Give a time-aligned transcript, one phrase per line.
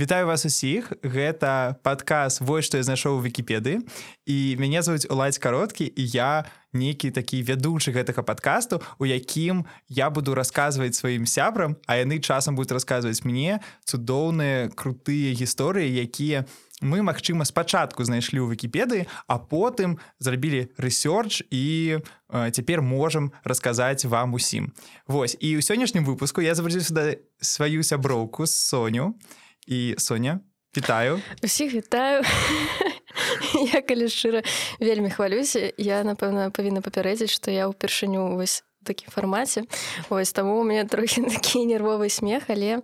[0.00, 0.92] Вітаю вас усіх.
[1.04, 3.84] Гэта падказ вось што я знайшоў у вкіпедыі
[4.24, 10.08] і мяне зовуць уладзь кароткі і я нейкі такі вядучы гэтага падкасту у якім я
[10.08, 16.48] буду расказваць сваім сябрам а яны часам будуць расказваць мне цудоўныя крутыя гісторыі якія
[16.80, 22.00] мы магчыма спачатку знайшлі ў вкіпедыі а потым зрабілі рэсёрч і
[22.32, 24.72] цяпер можам расказаць вам усім.
[25.04, 29.12] Вось і ў сённяшнім выпуску я заварзіў сюда сваю сяброўку з соню.
[29.20, 30.40] і і Соня
[30.76, 31.20] вітаю.
[31.42, 32.22] Усіх вітаю.
[33.74, 34.42] Я калі шчыра
[34.80, 39.62] вельмі хвалюся я напэўна павінна папярэдзіць што я ўпершыню вось такім фармаце.
[40.10, 42.82] Ось таму у меня трохі такі нервовы смех але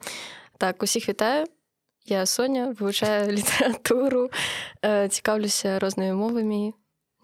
[0.59, 1.51] так усіх вітаю.
[2.07, 4.31] Я Соня вывучаю літаратуру
[5.11, 6.71] цікаўлюся рознымі мовамі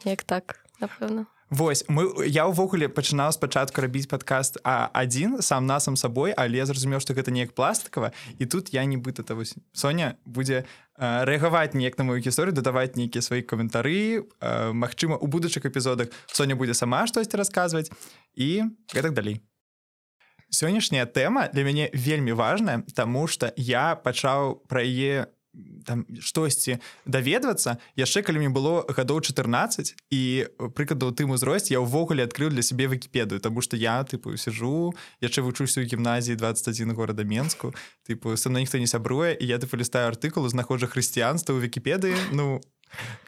[0.02, 6.01] як так напэўна Вось мы я ўвогуле пачынаў спачатку рабіць падкаст а адзін сам насам
[6.01, 10.65] сабой але зразумеў што гэта неяк пластыкава і тут я нібыта то вось Соня будзе
[10.96, 16.73] рэагаваць неяк на мою гісторыю дадаваць нейкія свае каментары Мачыма у будучых эпізодах Соня будзе
[16.73, 17.93] сама штосьці расказваць
[18.32, 19.45] і гэтак далей.
[20.49, 25.29] Сённяшняя тэма для мяне вельмі важная Таму што я пачаў пра яе
[25.87, 27.79] там штосьці даведвацца.
[27.97, 30.23] Яшчэ калі мне было гадоў 14 і
[30.74, 35.43] прыкладу тым узросце я ўвогуле адкрыў для сябе вкіпедыю тому что я тыпу сижу яшчэ
[35.43, 37.74] вучуся ў гімназіі 21 горада менску
[38.09, 42.17] тыпу са мной ніхто не сябруе і я тыпу лістаю артыкулу знаходжу хрысціянства ў вкіпедыі
[42.33, 42.61] ну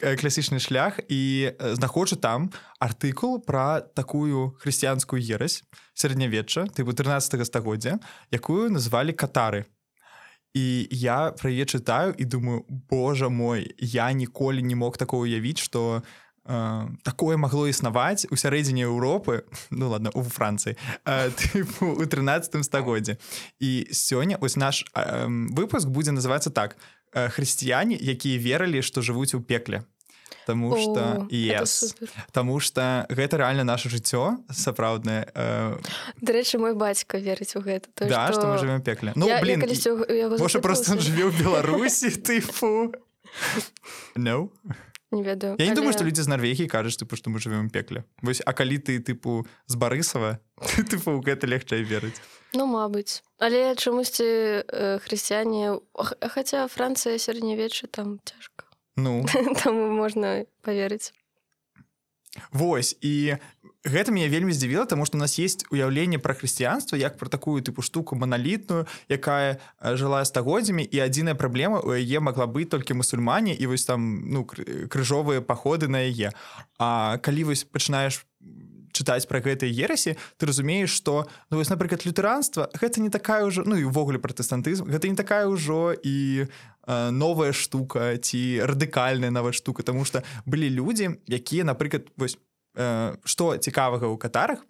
[0.00, 7.98] класічны шлях і знаходжу там артыкул про такую хрысціянскую ерась сярэднявечча тыпу 13 стагоддзя
[8.30, 9.64] якую назвалі катары
[10.54, 15.58] і я пра яе чытаю і думаю Божа мой я ніколі не мог такого уявіць
[15.58, 16.02] что
[16.46, 21.30] э, такое магло існаваць у сярэдзіне Еўропы ну ладно у Францыі э,
[21.80, 23.18] у 13 стагоддзе
[23.58, 26.76] і сёння ось наш э, выпуск будзе называцца так
[27.14, 29.82] хрысціяне якія верылі што жывуць у пекле
[30.46, 31.96] Таму что yes.
[32.32, 35.78] Таму что гэта реально наше жыццё сапраўднае э...
[36.20, 38.46] Дарэчы мой бацька верыць у гэта то, да, што...
[38.46, 39.12] мы живем пекле.
[39.16, 42.92] Ну я, блин я можа просто жыве ў Беларусі тыфу
[44.16, 44.50] no?
[45.14, 45.56] не ведаю.
[45.58, 45.76] Я не але...
[45.76, 48.04] думаю што людзі з Нарвегіі кажуць тыпу што мы живем пекле.
[48.20, 50.40] Вось а калі ты тыпу з барысава
[50.90, 52.20] тыпу гэта легчэй верыць
[52.54, 54.26] Ну мабыць але чамусьці
[54.62, 55.80] э, хрысціяне
[56.20, 58.63] хаця Францыя сярэднявечча там цяжка
[58.96, 59.24] ну.
[59.62, 61.12] Таму можна поверыць
[62.50, 63.38] Вось і
[63.84, 67.62] гэта меня вельмі здзівіла тому что у нас есть уяўленне пра хрысціянства як про такую
[67.62, 73.54] тыпу штуку маналітную якая жыла стагоддзямі і адзіная праблема у яе могла быць толькі мусульмане
[73.54, 76.32] і вось там ну крыжовыя паходы на яе.
[76.78, 78.24] А калі вось пачынаеш
[78.94, 83.66] чытаць пра гэтыя ерасі ты разумееш что ну вось напрыклад лютэранства гэта не такая ўжо
[83.66, 86.46] ну і увогуле пратэстантызм гэта не такая ўжо і
[86.86, 92.38] новая штука ці радыкальная нават штука тому что былі людзі якія напрыклад вось
[92.76, 94.62] э, што цікавага ў катарах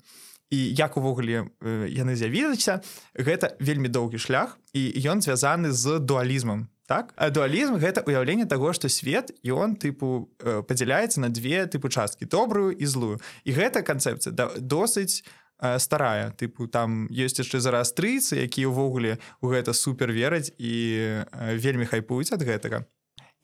[0.50, 2.80] і як увогуле э, яны з'явіліся
[3.18, 7.12] гэта вельмі доўгі шлях і ён звязаны з дуалізмам так?
[7.16, 12.28] А дуалізм гэта ўяўленне таго што свет он тыпу э, падзяляецца на две тыпу часткі
[12.28, 13.20] добрую і злую.
[13.44, 15.24] І гэта канцэпцыя да, досыць
[15.60, 16.30] э, старая.
[16.36, 21.88] Тыпу там ёсць яшчэ зараз трыцы якія ўвогуле у гэта супер вераць і э, вельмі
[21.88, 22.84] хайпуюць ад гэтага.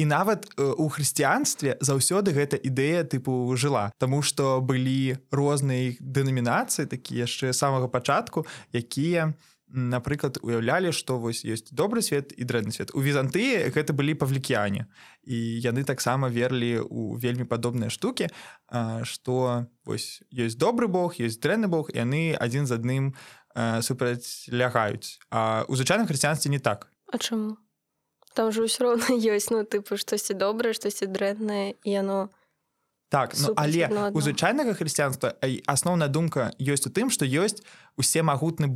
[0.00, 3.92] І нават у хрысціянстве заўсёды гэта ідэя тыпу жыла.
[4.00, 9.36] Таму што былі розныя дэнамінацыі такі яшчэ самага пачатку якія
[9.72, 12.90] напрыклад уяўлялі што вось ёсць добры свет і дрэнны свет.
[12.94, 14.86] У візантыі гэта былі павлікіяне.
[15.24, 18.30] І яны таксама верлі у вельмі падобныя штукі
[19.04, 23.04] што вось ёсць добры Бог ёсць дрэнны Бог яны адзін з адным
[23.54, 25.18] супрацьлягаюць.
[25.30, 26.90] А у звычайным хрысціянстве не так.
[27.12, 27.58] А чаму?
[28.34, 32.30] Там же ўсё роўна ёсць ну тыпу штосьці добрае штосьці дрэннае і яно
[33.10, 35.34] так ну, але у звычайнага хрысціянства
[35.66, 37.58] асноўная думка ёсць у тым што ёсць
[37.98, 38.70] усе магутны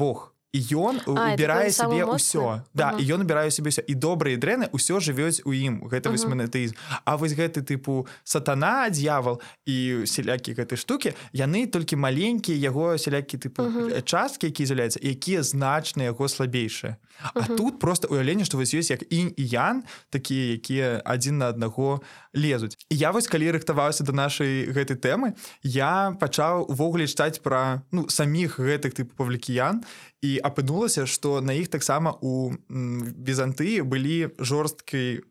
[0.54, 5.42] Бог ён убірае сабе ўсё да і ён убірае ўсё і добрыя дрэны ўсё жывёць
[5.42, 11.18] у ім гэта вось манетызм А вось гэты тыпу сатана дьявол і селякі гэтай штукі
[11.34, 13.66] яны толькі маленькія яго сялякі тыпу
[14.06, 16.96] часткі які з'яўляюцца якія значныя яго слабейшыя
[17.34, 21.48] А тут просто уяўленне што вось ёсць як інь і ян такія якія адзін на
[21.54, 22.02] аднаго
[22.34, 25.34] лезуць і я вось калі рыхтаваўся до нашай гэтай тэмы.
[25.62, 29.84] Я пачаў увогуле чытаць пра ну саміх гэтых тыпу павлікіян
[30.22, 35.22] і апынулася што на іх таксама у візантыі былі жорсткай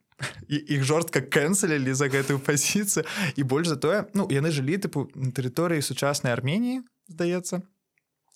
[0.48, 3.06] іх жорстка кэнселялі за гэтую пазіцыю.
[3.36, 7.62] І больш за тое ну яны жылі тыпу на тэрыторыі сучаснай армении здаецца.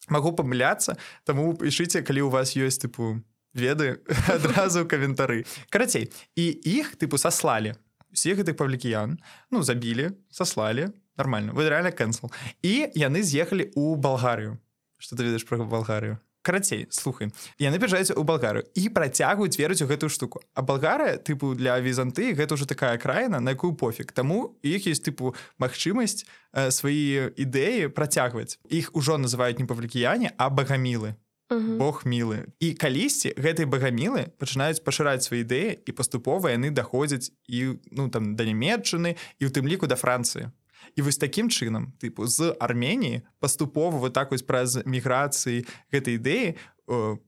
[0.09, 3.19] Могу памыляцца таму пішыце калі у вас ёсць тыпу
[3.57, 5.45] веды адразу каментары.
[5.69, 7.75] Карацей і іх тыпу саслалі.
[8.13, 9.19] Всех гэтых павлікіян
[9.51, 12.31] ну забілі саслалі нормально вы реально кэнсел
[12.61, 14.61] і яны з'ехалі у балгарыю.
[14.97, 16.17] Что ты ведаеш про балгарыю?
[16.41, 20.39] Карацей слухай яны бяжаюць у балгарыю і працягваюць верыць у гэтую штуку.
[20.55, 24.13] А балгарыя тыпу для візанты гэта уже такая краіна на якую пофіг.
[24.13, 28.59] Таму іх есть тыпу магчымасць э, свае ідэі працягваць.
[28.69, 31.77] Іх ужо называюць не павлікіяне а багамілы Мгм.
[31.79, 37.79] Бог мілы і калісьці гэтай багамілы пачынаюць пашыраць свае ідэі і паступова яны даходзяць і
[37.91, 40.51] ну там да нямметчыны і ў тым ліку да Францыі
[40.95, 46.59] і вось такім чынам тыпу з Арменіі паступова вот так вось праз міграцыі гэтай ідэі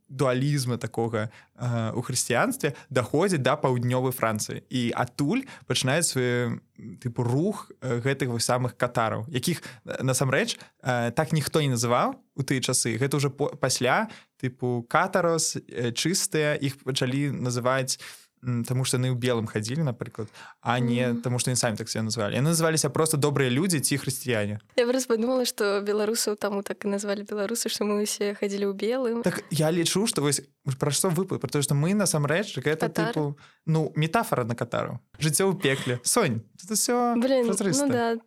[0.08, 6.64] дуалізма такога э, у хрысціянстве даходзіць да паўднёвай Францыі і адтуль пачынаюць свой
[7.04, 12.16] тыпу рух э, гэтых вось самых катараў якіх э, насамрэч э, так ніхто не называў
[12.36, 12.96] у тыя часы.
[12.96, 14.08] Гэта по, пасля
[14.40, 20.27] тыпу катарос э, чыстыя іх пачалі называць м, таму што яны ў белым хадзілі напрыклад
[20.62, 21.21] а не Мгм.
[21.21, 24.88] таму што яны самі так себе называлі яны называліся просто добрыя людзі ці хрысціяне Я
[24.88, 29.21] просто подумала, что белорусов тому так и назвали белорусы, что мы все ходили у белым.
[29.24, 30.41] так я лічу што вось
[30.80, 33.13] пра што выпад про то што мы насамрэч гэта Катары?
[33.13, 38.18] тыпу ну метафора на катару жыццё ў пекле Сонь все ну да,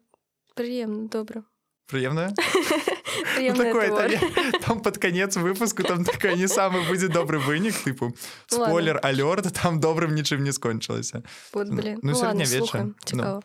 [0.55, 1.43] приемно, добро.
[1.89, 2.33] прыемна
[3.39, 4.61] Ну, такое отвор.
[4.61, 8.15] там, под конец выпуску там такая не самый будзе добры вынік тыпу
[8.47, 11.23] спойлер алёрт там добрым нічым не скончылася
[11.53, 11.99] Вот, Ну, блин.
[12.03, 12.59] ну, Ну, ладно, средневече.
[12.59, 12.97] слухаем.
[13.13, 13.43] Ну.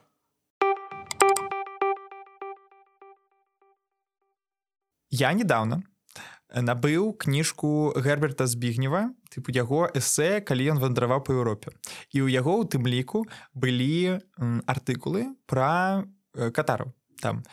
[5.10, 5.84] Я недавно
[6.48, 11.74] набыў кніжку герберта збігнева тыпу яго эсэ калі ён вандраваў па Еўропе
[12.16, 14.24] і ў яго ў тым ліку былі
[14.64, 17.44] артыкулы пра э, катару там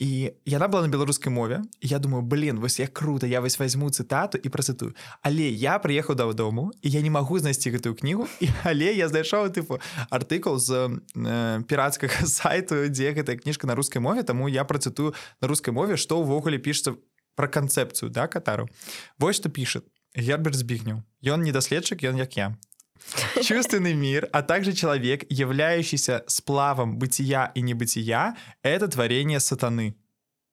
[0.00, 3.92] і яна была на беларускай мове я думаю блин вось як круто я вось возьму
[3.92, 8.48] цытату і працытую але я прыехаў дадому і я не магу знайсці гэтую кнігу і
[8.64, 9.76] але я знайшоў тыпу
[10.08, 15.48] артыкул з э, пірацкага сайту дзе гэтая кніжка на рускай мове таму я працытую на
[15.48, 16.96] рускай мове што ўвогуле пішется
[17.36, 18.72] про канцэпцыю да катару
[19.20, 19.84] вось што пишет
[20.16, 22.56] герберт збігнеў ён не даследчык ён як я
[23.42, 29.96] Чувственный мир, а также человек, являющийся сплавом бытия и небытия, это творение сатаны.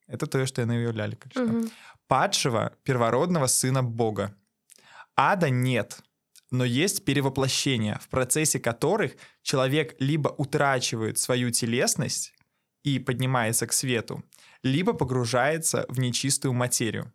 [0.07, 0.87] Это то, что они
[1.31, 1.43] что.
[1.43, 1.69] Мгм.
[2.07, 4.33] Падшего первородного сына Бога.
[5.15, 5.99] Ада нет,
[6.51, 12.33] но есть перевоплощения, в процессе которых человек либо утрачивает свою телесность
[12.83, 14.23] и поднимается к свету,
[14.63, 17.11] либо погружается в нечистую материю.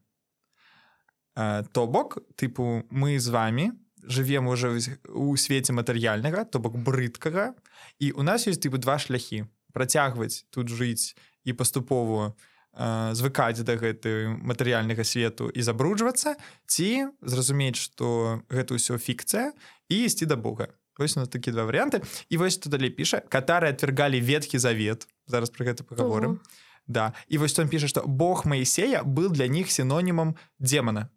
[1.34, 7.54] Э, То бок, типу, мы з вами живем уже у свеце матэрыяльнага, то бок брыдкага,
[7.98, 9.46] і у нас ёсць типу два шляхі.
[9.72, 12.34] Працягваць тут жыць і паступова
[12.76, 19.52] э, звыкаць да гэтай матэрыяльнага свету і забруджвацца ці зразумець што гэта ўсё фікцыя
[19.88, 20.68] і ісці да Бога.
[20.98, 23.24] Вось у нас такі два варианты і вось тут далей піша.
[23.32, 25.08] Катары отвергалі ветхі завет.
[25.26, 26.40] Зараз про гэта паговорым
[26.86, 27.12] да.
[27.28, 31.08] І вось там піша што Бог Маісея был для них синонімам демона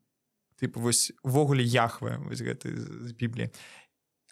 [0.61, 2.75] тыпу вось увогуле яхвы вось гэты
[3.07, 3.49] з Бібліі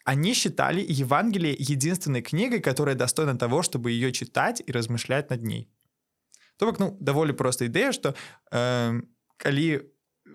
[0.05, 5.69] они считали Евангелие единственной книгой, которая достойна того, чтобы ее читать и размышлять над ней.
[6.57, 8.13] То бок, ну, даволі проста ідэя, што
[8.51, 9.01] э,
[9.37, 9.81] калі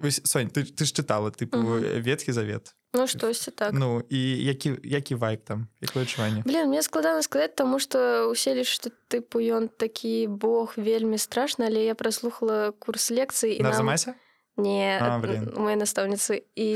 [0.00, 2.02] вось, Сонь, ты, ты ж чытала тыпу Мгм.
[2.02, 2.74] ветхі завет.
[2.94, 3.72] Ну, штосьці так.
[3.72, 6.42] Ну і які, які вайб там, якое адчуванне?
[6.46, 11.68] Блин, мне складана сказаць, таму што ўсе лічаць, што тыпу ён такі бог вельмі страшны,
[11.68, 13.76] але я праслухала курс лекцый і На нам...
[13.76, 14.14] замасе?
[14.58, 15.22] Не, А,
[15.54, 16.68] моей настаўніцы і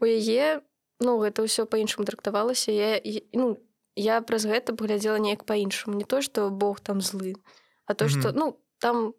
[0.00, 0.64] у яе
[1.00, 2.96] ну гэта ўсё па-іншаму трактавалася я
[3.36, 3.60] ну
[3.94, 7.36] я праз гэта паглядзела неяк па-іншаму не то што Бог там злы
[7.84, 8.38] а то што Мгм.
[8.38, 8.46] ну
[8.80, 9.14] там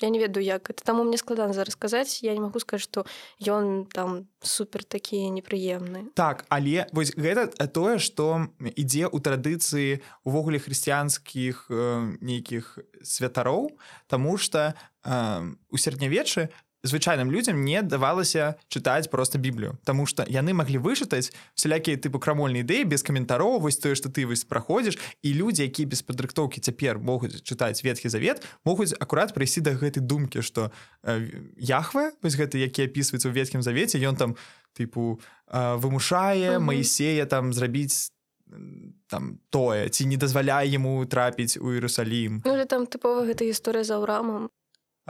[0.00, 0.82] я не ведаю як это.
[0.84, 3.04] Таму мне складана зараз сказаць я не магу сказаць што
[3.44, 10.58] ён там супер такі непрыемны Так, але вось гэта тое, што ідзе ў традыцыі увогуле
[10.58, 13.76] хрысціянскіх э, нейкіх святароў,
[14.08, 14.72] Таму што
[15.04, 16.48] э, у сярэднявеччы
[16.82, 19.78] звычайным людзям не давалася чытаць просто біблію.
[19.84, 24.24] Таму што яны маглі вычытаць всялякія тыпу крамольныя ідэі без каментароў вось тое што ты
[24.24, 29.60] вось праходзіш і людзі якія без падрыхтоўкі цяпер могуць чытаць ветхі завет могуць акурат прыйсці
[29.60, 30.72] да гэтай думкі што
[31.04, 31.28] э,
[31.60, 34.36] яхве вось гэты які апісваецца ў ветхім завеце ён там
[34.72, 35.20] тыпу
[35.52, 36.64] э, вымушае Мгм.
[36.64, 38.08] Маісея там зрабіць
[38.48, 43.84] м, там тое ці не дазваляе яму трапіць у Іерусалім ну там тыпова гэта гісторыя
[43.84, 44.48] з аўрамам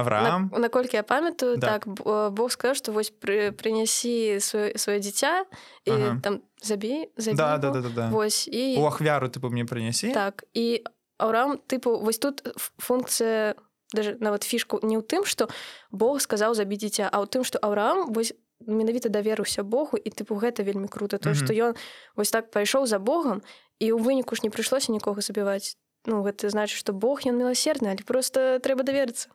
[0.00, 1.78] Авраам На, наколькі я памятаю Да.
[1.78, 5.44] так э, Бог сказаў што вось пры, прынясі сваё, сваё дзіця
[5.84, 6.20] і Ага.
[6.22, 8.04] там забей забей да, да, да, да, да.
[8.10, 10.82] Вось і у ахвяру тыпу мне прынясі так і
[11.20, 12.40] Аўрам тыпу вось тут
[12.80, 13.54] функцыя
[13.92, 15.48] даже нават фішку не ў тым што
[15.90, 18.32] Бог сказаў забіць дзіця а ў тым што Аўрам вось
[18.64, 21.36] менавіта даверуся Богу і тыпу гэта вельмі круто то Мгм.
[21.36, 21.72] што ён
[22.16, 23.42] вось так пайшоў за Богом
[23.80, 25.76] і ў выніку ж не прыйшлося нікога забіваць
[26.08, 29.28] Ну гэта значыць што Бог ён міласердны але просто трэба даверыцца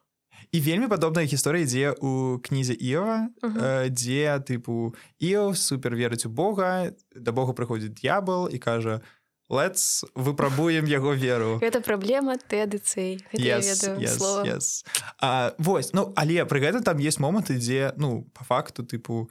[0.51, 3.59] і вельмі падобная гісторыя ідзе у кнізе Іова Мгм.
[3.59, 9.01] э, дзе тыпу Іов супер верыць у Бога да Бога прыходзіць д'ябал і кажа
[9.49, 14.85] let's выпрабуем яго веру Гэта праблема тэдыцэй yes, yes, yes.
[15.21, 19.29] А, вось ну але пры гэтым там есть моманты дзе ну по факту тыпу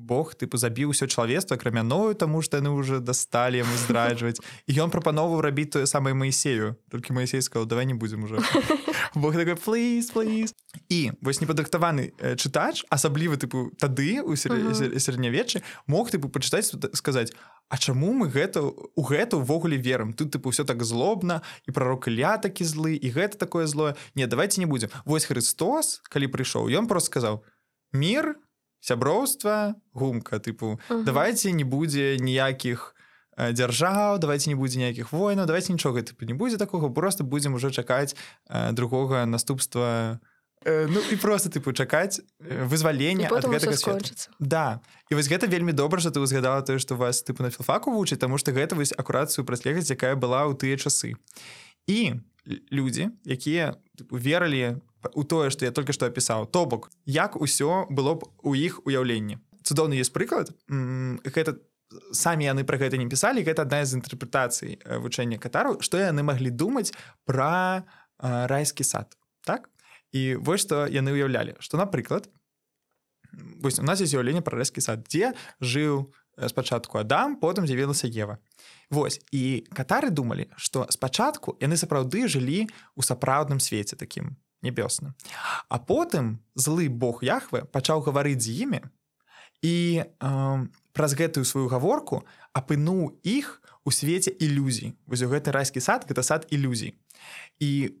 [0.00, 4.88] Бог тыпу забіў усё чалавецтва крамяною таму што яны уже дасталі яму здраджваць і ён
[4.88, 8.40] прапановаў рабіць тое самае Маісею толькі Маісей сказал давай не будзем уже
[9.14, 10.56] Бог такой please, please.
[10.88, 17.36] і вось непадрыхтаваны чытач асабліва тыпу тады у сярэднявеччы мог тыпу пачытаць сказаць
[17.70, 20.10] А чаму мы гэта у гэта ўвогуле верым?
[20.12, 23.94] Тут тыпу все так злобна і прарок Ілля такі злы і гэта такое злое.
[24.18, 27.34] Не давайте не будзем вось Христос калі прыйшоў ён просто сказаў
[27.94, 28.34] мир
[28.80, 31.04] сяброўства гумка тыпу Мгм.
[31.04, 32.94] давайте не будзе ніякіх
[33.36, 37.54] э, дзяржаў давайте не будзе ніякіх войнаў давайте нічога тыпу не будзе такога просто будзем
[37.54, 38.16] уже чакаць
[38.48, 40.20] э, другога наступства
[40.64, 44.28] э, ну і просто тыпу чакаць э, вызвалення ад гэтага скончыцца.
[44.38, 44.80] Да.
[45.10, 48.20] І вось гэта вельмі добра што ты узгадала тое што вас тыпу на філфаку вучыць
[48.20, 51.16] таму што гэта вось акурат супрацьлегаць якая была ў тыя часы.
[51.88, 52.20] І
[52.72, 53.76] людзі якія
[54.10, 54.80] верылі
[55.14, 56.46] у тое што я только што апісаў.
[56.50, 59.38] То бок як усё было б у іх уяўленні.
[59.62, 60.52] Цудоўны есть прыклад.
[60.68, 61.60] Гэта
[62.12, 66.22] самі яны пра гэта не пісалі гэта адна з інтэрпрэтацый э, вучэння катару што яны
[66.22, 66.94] маглі думаць
[67.26, 67.82] пра
[68.20, 69.70] райскі сад так?
[70.12, 72.30] І вось што яны ўяўлялі што напрыклад
[73.32, 76.06] вось у нас есть з'яўленне пра рэскі сад дзе жыў
[76.38, 78.38] э, спачатку Адам потым з'явілася Ева.
[78.90, 85.14] Вось і катары думалі што спачатку яны сапраўды жылі ў сапраўдным свеце такім нябёсным
[85.68, 88.80] а потым злы Бог Яхве пачаў гаварыць з імі
[89.62, 94.96] і э, праз гэтую сваю гаворку апынуў іх у свеце ілюзій.
[95.06, 96.96] Вось гэты райскі сад гэта сад ілюзій.
[97.60, 97.92] І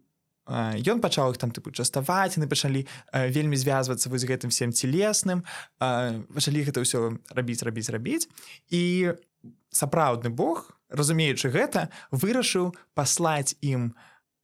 [0.46, 4.72] э, ён пачаў іх там тыпу частаваць яны пачалі э, вельмі звязвацца вось гэтым всем
[4.72, 5.44] целесным
[5.80, 8.28] э, пачалі гэта ўсё рабіць рабіць рабіць.
[8.72, 9.14] І
[9.70, 13.94] сапраўдны Бог разумеючы гэта вырашыў паслаць ім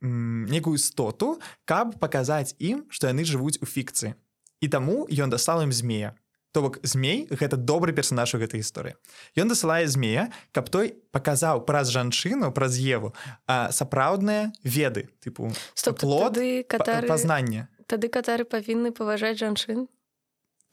[0.02, 4.14] некую істоту каб паказаць ім што яны жывуць у фікцыі.
[4.60, 6.14] І таму ён дастал ім змея.
[6.56, 8.96] То бок змей гэта добры персонаж у гэтай гісторыі.
[9.36, 13.12] Ён дасылае змея каб той паказаў праз жанчыну праз еву
[13.48, 17.68] сапраўдныя веды тыпу стоп плод тады па- катары пазнання.
[17.86, 19.84] тады катары павінны паважаць жанчын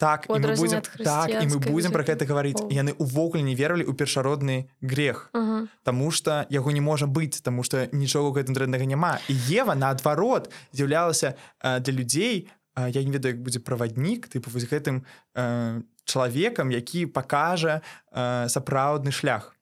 [0.04, 3.88] так і мы будзем так і мы будзем про гэта гаварыць яны увогуле не верылі
[3.88, 5.68] ў першародны грех Угу.
[5.82, 10.50] Таму што яго не можа быць таму што нічога гэтым дрэннага няма і Ева наадварот
[10.72, 15.82] з'яўлялася э, для людзей э, я не ведаю як будзе праваднік тыпу вось гэтым э,
[16.04, 17.82] чалавекам які пакажа
[18.12, 19.56] э, сапраўдны шлях.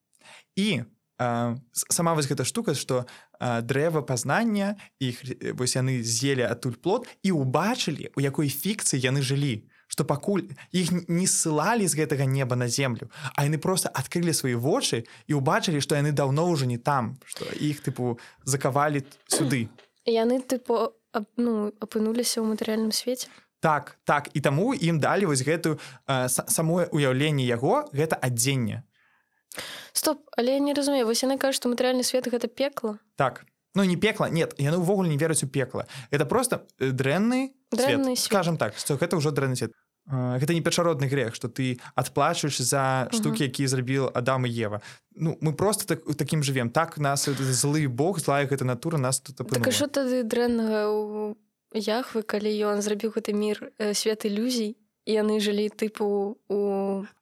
[0.57, 0.83] І
[1.19, 3.07] э, сама вось гэта штука што
[3.41, 5.23] э, дрэва пазнання іх
[5.55, 10.89] вось яны з'елі адтуль плод і ўбачылі у якой фікцыі яны жылі што пакуль іх
[10.93, 15.37] н- не ссылалі з гэтага неба на землю а яны просто адкрылі свае вочы і
[15.37, 19.69] ўбачылі што яны даўно ўжо не там што іх тыпу закавалі сюды.
[20.09, 20.97] Яны тыпу
[21.37, 23.29] ну апынуліся ў матэрыяльным свеце
[23.61, 28.83] так так і таму ім далі вось гэтую э, са- самое уяўленне яго гэта адзенне
[29.93, 33.45] стоп але я не разумею вось яны кажуць што матэрыяльны свет гэта пекла так
[33.77, 37.53] ну не пекла нет яны ўвогуле не вераць у пекла это просто э, дрэнны
[38.17, 39.73] скажем так што гэта ўжо дрэнны свет
[40.07, 44.83] гэта не печародны грех што ты адплачваеш за штукі які зрабіў Адам і Ева.
[45.15, 49.21] Ну мы просто так таким жывем так нас э, злы Бог злая гэта натура нас
[49.21, 51.37] тут так що тады дрэннага у
[51.73, 54.75] яхвы калі ён зрабіў гэты мір э, свет ілюзій
[55.07, 56.59] і яны жылі тыпу у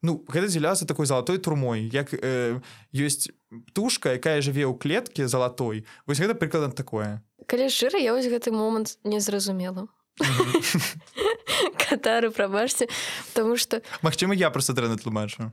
[0.03, 2.61] Ну гэта з'яўляецца такой залатой турмой як э,
[2.97, 3.29] ёсць
[3.69, 7.21] птушка якая жыве ў клетке залатой вось гэта прыкладна такое.
[7.45, 9.89] Калі шчыра я вось гэты момант не зразумела
[11.89, 12.87] катары прабачце
[13.35, 15.53] тому что Магчыма я просто дрэнна тлумачу.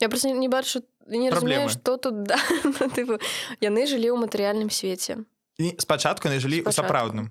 [0.00, 3.18] Я просто не бачу не разумею что тут да ну, тыпу,
[3.60, 5.24] яны жылі ў матэрыяльным свеце
[5.78, 6.72] спачатку яны жылі Спачатку.
[6.72, 7.26] сапраўдным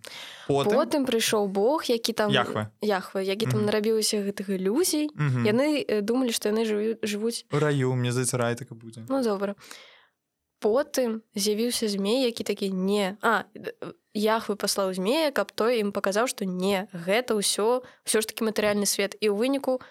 [0.48, 0.74] потым?
[0.78, 2.70] Потым прыйшоў Бог які там Яхве.
[2.82, 5.10] яхва які там нарабіўся гэтых ілюзій
[5.48, 9.24] яны э, думалі што яны жыву- жывуць у раю мне здаецца рай так будзе ну
[9.24, 9.56] добра
[10.60, 13.18] потым з'явіўся змей які такі не.
[13.22, 13.44] А
[14.14, 18.86] яхвы паслаў змея каб той ім паказаў што не гэта ўсё ўсё ж таки матэрыяльны
[18.90, 19.16] свет.
[19.22, 19.82] І ў выніку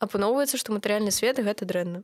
[0.00, 2.02] апыноўваецца што матэрыяльны свет гэта дрэнна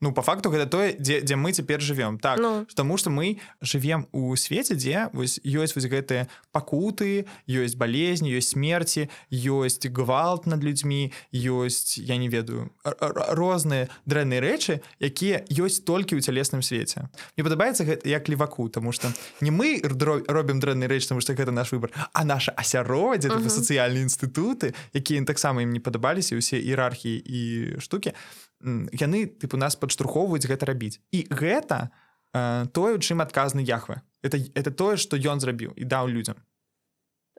[0.00, 2.66] Ну по факту гэта тое дзе, дзе мы цяпер живвем так Ну.
[2.74, 8.52] тому что мы живвем у свеце дзе вось ёсць вось гэтыя пакуты ёсць болезні ёсць
[8.52, 16.16] смерти ёсць гвалт над людзьмі ёсць я не ведаю розныя дрэнныя рэчы якія ёсць толькі
[16.16, 19.08] ў цялесным свеце мне падабаецца гэта як леваку тому что
[19.40, 23.48] не мы робім дрэнны рэч тому что гэта наш выбор а наша асяроддзе Мгм.
[23.48, 27.40] сацыяльныя інстытуты якія таксама ім не падабаліся усе іерархіі і
[27.80, 28.16] штукі м,
[28.62, 31.00] яны тыпу нас падштурхоўваюць гэта рабіць.
[31.12, 31.90] І гэта
[32.32, 34.02] э, тое у чым адказны яхве.
[34.22, 36.36] Это это тое что ён зрабіў і даў людзям.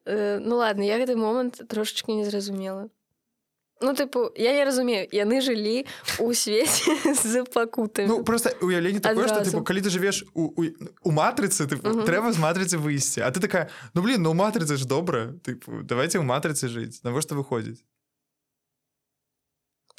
[0.05, 2.89] Э, ну ладно я гэты момант трошачки не зразумела.
[3.81, 5.85] Ну тыпу я не разумею яны жылі
[6.19, 8.07] у свеце з пакутамі.
[8.07, 9.51] Ну просто уяўленне такое Адразу.
[9.51, 10.63] тыпу калі ты жывеш у, у,
[11.03, 13.21] у матрыцы ты трэба з матрыцы выйсці.
[13.21, 17.01] А ты такая ну блин ну матрыцы ж добра тыпу давайте ў матрыцы жыць.
[17.03, 17.81] Навошта выходзіць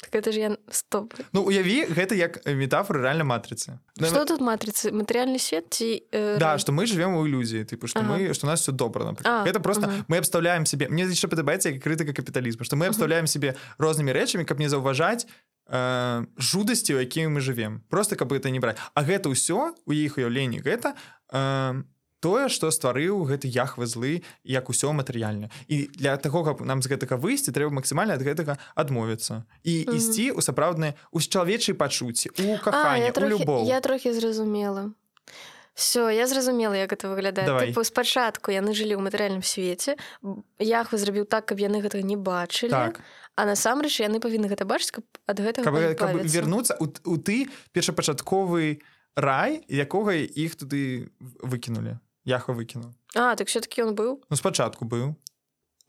[0.09, 4.91] так это ж я стоп Ну уяві гэта як метафора рэальна матрыцы что тут матрыцы
[4.91, 8.09] матэрыяльны свет ці э, Да, что мы живем у иллюзии, типа, что Ага.
[8.09, 9.23] мы, что у нас все например.
[9.25, 10.05] А, это просто ага.
[10.07, 10.87] мы обставляем себе.
[10.89, 15.27] Мне еще подобается как критика капитализма, что мы обставляем себе разными речами, как не зауважать
[15.67, 17.83] э, жудости, у якими мы живем.
[17.89, 18.77] Просто как бы это не брать.
[18.93, 20.95] А это все у их уявлений, это
[21.31, 21.83] э,
[22.19, 25.49] тое, что стварыў гэты яхвы злы, як усё матэрыяльна.
[25.67, 29.43] І для таго, каб нам з гэтага выйсці, трэба максімальна ад гэтага адмовіцца.
[29.63, 29.95] І Мгм.
[29.97, 33.67] ісці ў сапраўдныя у чалавечай пачуцці, у А, каханне, я у трохі, любоў.
[33.67, 34.91] я трохі зразумела
[35.79, 37.71] все я зразумела як гэта выглядае.
[37.71, 39.95] Тыпу, спачатку яны жылі ў матэрыяльным свеце
[40.59, 42.99] яхвы зрабіў так каб яны гэтага не бачылі Так.
[43.39, 45.71] а насамрэч яны павінны гэта бачыць каб ад гэтага
[46.27, 48.81] вернуцца у, у ты першапачатковы
[49.15, 51.07] рай якога іх туды
[51.39, 51.95] выкінулі
[52.29, 55.17] яха выкінуў а так все-таки он быў ну спачатку быў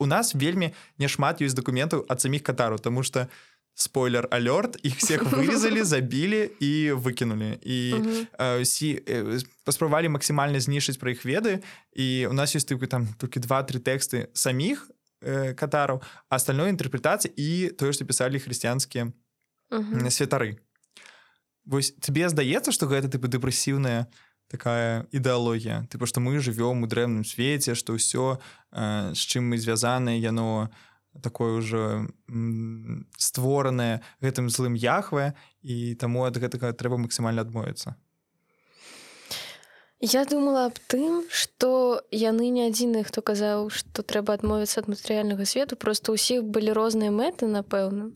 [0.00, 3.28] у нас вельмі няшмат ёсць дакументаў ад саміх катару тому что
[3.74, 8.26] спойлер алёрт іх всех вырезалі забілі і выкінулі і Мгм.
[8.38, 11.60] э, сі э, паспрабавалі максімальна знішчыць пра іх веды
[11.92, 14.88] і у нас ёсць толькі там толькі два-тры тэксты саміх
[15.22, 19.12] э, катараў а остальное інтэрпрэтацыі і тое што пісалі хрысціянскія
[20.10, 20.58] святары.
[21.64, 24.10] Вось тебе здаецца што гэта тыпу дэпрэсіўная
[24.50, 29.62] такая ідэалогія тыпу што мы жывём у дрэмным свеце што ўсё э, з чым мы
[29.62, 30.68] звязаныя яно
[31.22, 32.06] такое ўжо
[33.18, 37.94] створанае гэтым злым яхве і таму ад гэтага трэба максімальна адмовіцца
[40.00, 45.44] Я думала аб тым што яны не адзіныя хто казаў што трэба адмовіцца ад матэрыяльнага
[45.44, 48.10] свету просто ўсіх былі розныя мэты напэўна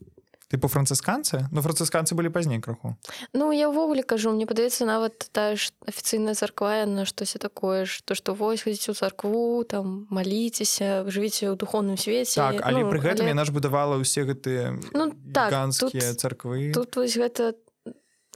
[0.51, 2.97] тыпу францысканцы ну францысканцы былі пазней краху
[3.33, 8.03] Ну я ўвогуле кажу мне падаецца нават тая ж афіцыйная царква на штосьці такое ж
[8.05, 12.91] то што вось хадзіць у царкву там маліцеся жывіце ў духовным свеце так але ну,
[12.93, 17.55] пры гэтым але яна ж будавала ўсе гэтыя Ну, так, тут- царквы тут вось гэта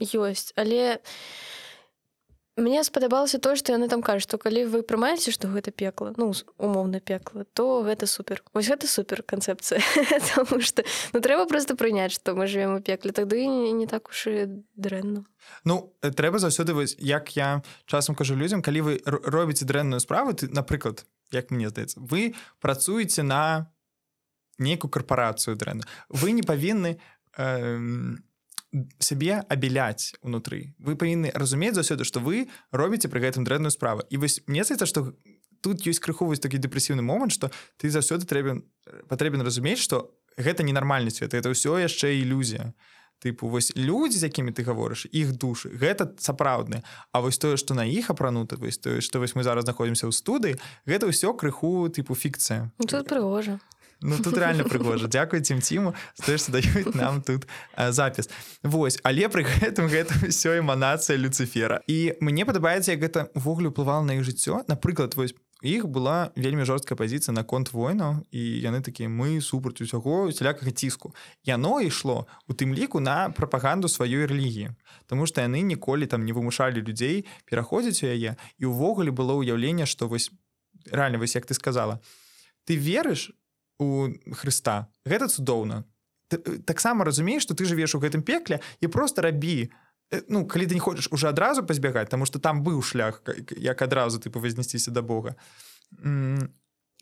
[0.01, 0.99] ёсць але
[2.59, 6.31] мне спадабалася тое што яны там кажуць што калі вы прымаеце што гэта пекла ну
[6.57, 8.43] умоўна пекла то гэта супер.
[8.53, 9.79] Вось гэта супер канцэпцыя
[10.59, 14.27] што ну трэба просто прыняць што мы живвем у пекле тады не, не так уж
[14.27, 15.25] і дрэнна
[15.63, 20.47] Ну трэба заўсёды вось як я часам кажу людзям калі вы робіце дрэнную справу ты
[20.47, 23.71] напрыклад як мне здаецца вы працуеце на
[24.59, 26.99] нейкую карпорацыю дрэнна вы не павінны
[27.37, 27.79] э,
[28.99, 34.05] сябе абеляць унутры вы павінны разумець заўсёды што вы робіце пры гэтым дрэнную справу.
[34.09, 35.13] І вось мне здаецца што
[35.61, 38.63] тут ёсць крыху вось такі дэпрэсіўны момант што ты заўсёды трэбен
[39.09, 42.73] патрэбен разумець што гэта ненармальны свет это ўсё яшчэ ілюзія
[43.19, 46.85] тыпу вось людзі з якімі ты гаворыш іх душы гэта сапраўдны.
[47.11, 50.13] А вось тое што на іх апранута вось тое што вось мы зараз знаходзімся ў
[50.15, 50.55] студыі
[50.87, 52.71] гэта ўсё крыху тыпу фікцыя.
[52.79, 53.59] Ну, тут прыгожа
[54.01, 55.93] Ну тут реально прыгожа Дякую цім ціму
[56.25, 58.29] тое што даюць нам тут э, запіс
[58.63, 61.83] Вось але пры гэтым гэта ўсё эманацыя люцифера.
[61.87, 66.63] І мне падабаецца як гэта увогуле ўплывала на іх жыццё напрыклад вось іх была вельмі
[66.63, 71.11] жорсткая пазіцыя наконт войнаў і яны такія мы супраць усяго сялякага ціску
[71.43, 74.71] яно ішло у тым ліку на прапаганду сваёй рэлігіі
[75.07, 79.83] Таму што яны ніколі там не вымушалі людзей пераходзіць у яе і ўвогуле было ўяўленне
[79.83, 80.31] што вось
[80.87, 81.99] реально вось як ты сказала
[82.63, 83.35] ты верыш
[83.79, 85.83] у Хрыста гэта цудоўна.
[86.31, 89.71] Э, таксама разумееш што ты жывеш у гэтым пекле і просто рабі
[90.11, 93.21] Э, ну калі ты не хочаш уже адразу пазбягаць тому что там быў шлях
[93.57, 95.35] як адразу ты павазнесціся да Бога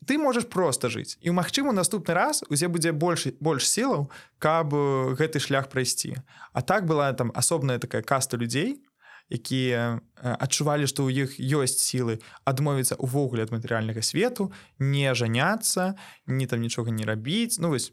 [0.05, 1.17] ты можаш просто жыць.
[1.21, 6.17] І магчыма наступны раз узе будзе больш больш сілаў каб э, гэты шлях прайсці.
[6.53, 8.83] А так была там асобная такая каста людзей
[9.29, 15.95] якія адчувалі што ў іх ёсць сілы адмовіцца увогуле ад матэрыяльнага свету не жаняцца
[16.27, 17.91] не там нічога не рабіць ну вось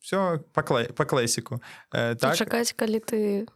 [0.00, 1.58] все па, кла па класіку
[1.92, 2.36] э, так.
[2.38, 3.46] чакаць калі ты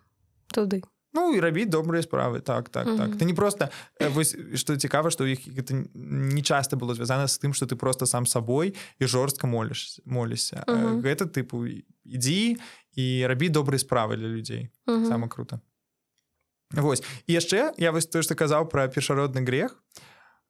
[0.50, 2.98] туды Ну і рабіць добрыя справы так так mm -hmm.
[2.98, 3.68] так ты не просто
[4.14, 7.74] вось что цікава что у іх гэта не часто было звязана з тым что ты
[7.76, 11.02] просто сам сабой і жорстка моліш молішся mm -hmm.
[11.02, 12.56] гэта тыпу ідзі
[12.94, 15.08] і рабі добрыя справы для людзей mm -hmm.
[15.08, 15.60] сама круто
[16.72, 17.02] Вось.
[17.26, 19.76] Яшчэ я вось то што казаў про першародны грех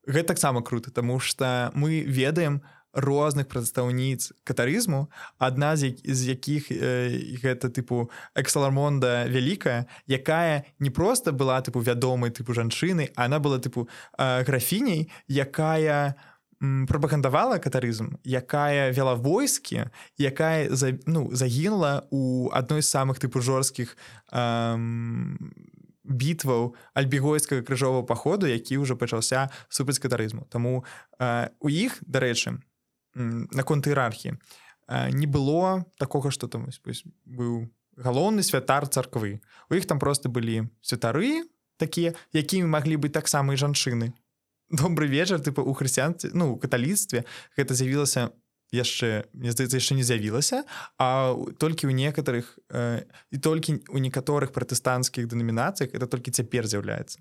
[0.06, 6.70] гэта таксама круто тому что мы ведаем у розных прадстаўніц катарызму адна з, з якіх
[6.72, 13.58] э, гэта тыпу эксалармонда вялікая якая не просто была тыпу вядомай тыпу жанчыны она была
[13.58, 16.16] тыпу э, графіняй якая
[16.60, 19.86] прапагандавала катарызм якая вяла войскі
[20.18, 23.96] якая за, ну загінула у адной з самых тыпу жорсткіх
[24.32, 24.76] э,
[26.10, 30.44] бітваў альбігойскага крыжового паходу які ўжо пачаўся супраць катарызму.
[30.50, 30.84] Таму
[31.18, 32.58] э, у іх дарэчы
[33.14, 34.38] наконт іерархіі
[35.14, 36.66] не было такога что там
[37.24, 39.40] быў галоўны святар царквы.
[39.70, 41.46] У іх там просто былі святары
[41.76, 44.12] такія якімі маглі быць таксама і жанчыны.
[44.70, 47.24] Добрый вечар тыпа у хрысціянцы ну каталіцтве
[47.56, 48.30] гэта з'явілася
[48.72, 50.64] яшчэ мне здаецца яшчэ не з'явілася
[50.98, 57.20] а толькі ў некаторых э, і толькі у некаторых пратэстанцкіх дэнамінацыях это толькі цяпер з'яўляецца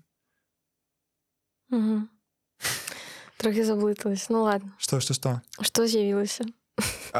[3.40, 4.28] трохі заблыталась.
[4.28, 4.74] Ну ладно.
[4.78, 5.40] Что что что?
[5.60, 6.44] Что з'явілася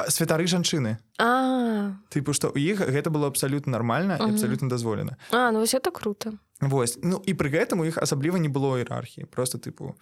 [0.08, 1.92] святары жанчыны а.
[2.08, 5.90] Тыпу что у іх гэта было абсалютна нормально і абсалютна дазволена а ну вось это
[5.90, 6.32] круто.
[6.60, 9.96] Вось ну і пры гэтым у іх асабліва не было іерархіі просто тыпу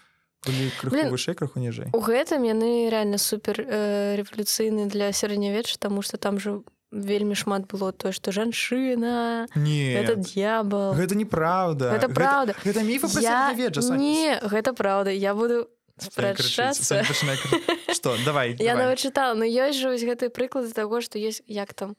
[0.46, 6.38] вышэй крыху ніжэй у гэтым яны реально супер э, рэвалюцыйны для сярэднявечча тому что там
[6.38, 11.92] же вельмі шмат было тое што жанчына не это дьябал гэта неправда.
[11.92, 12.54] Это правда.
[12.64, 13.52] гэта, гэта міф я...
[13.52, 15.10] не гэта правда.
[15.10, 17.04] Я буду спрачацца
[17.92, 21.96] что давай я навычытала но ёсць жа вось гэты прыклады таго што есть як там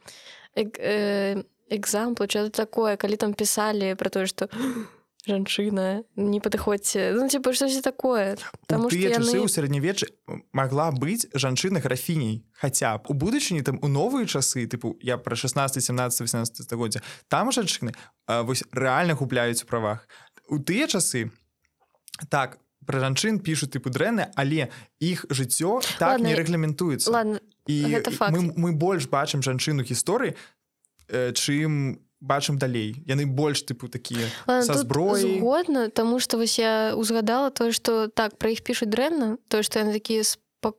[0.56, 4.49] экзампл что такое калі там пісалі про тое что
[5.27, 7.12] жанчына не падыходзьце.
[7.13, 8.38] Ну типа штось такое?
[8.67, 9.39] Там яны...
[9.39, 10.08] у сярэднявечы
[10.53, 15.36] могла быць жанчына графіней хаця б у будучыні там у новыя часы тыпу я про
[15.36, 17.93] 16 17 18 стагоддзя там жанчыны
[18.27, 20.08] вось рэальна губляюць у правах.
[20.47, 21.32] У тыя часы
[22.29, 27.38] так у пра жанчын пішуць тыпу дрэнны але іх жыццё так ладно, не рэгламентуецца.
[27.69, 27.77] і
[28.34, 30.34] мы, мы больш бачым жанчыну гісторыі
[31.05, 32.95] э, чым бачым далей.
[33.08, 38.51] Яны больш тыпу такія зброі годна тому что вось я узгадала тое что так пра
[38.51, 40.75] іх пішуць дрэнна тое што яны такія спа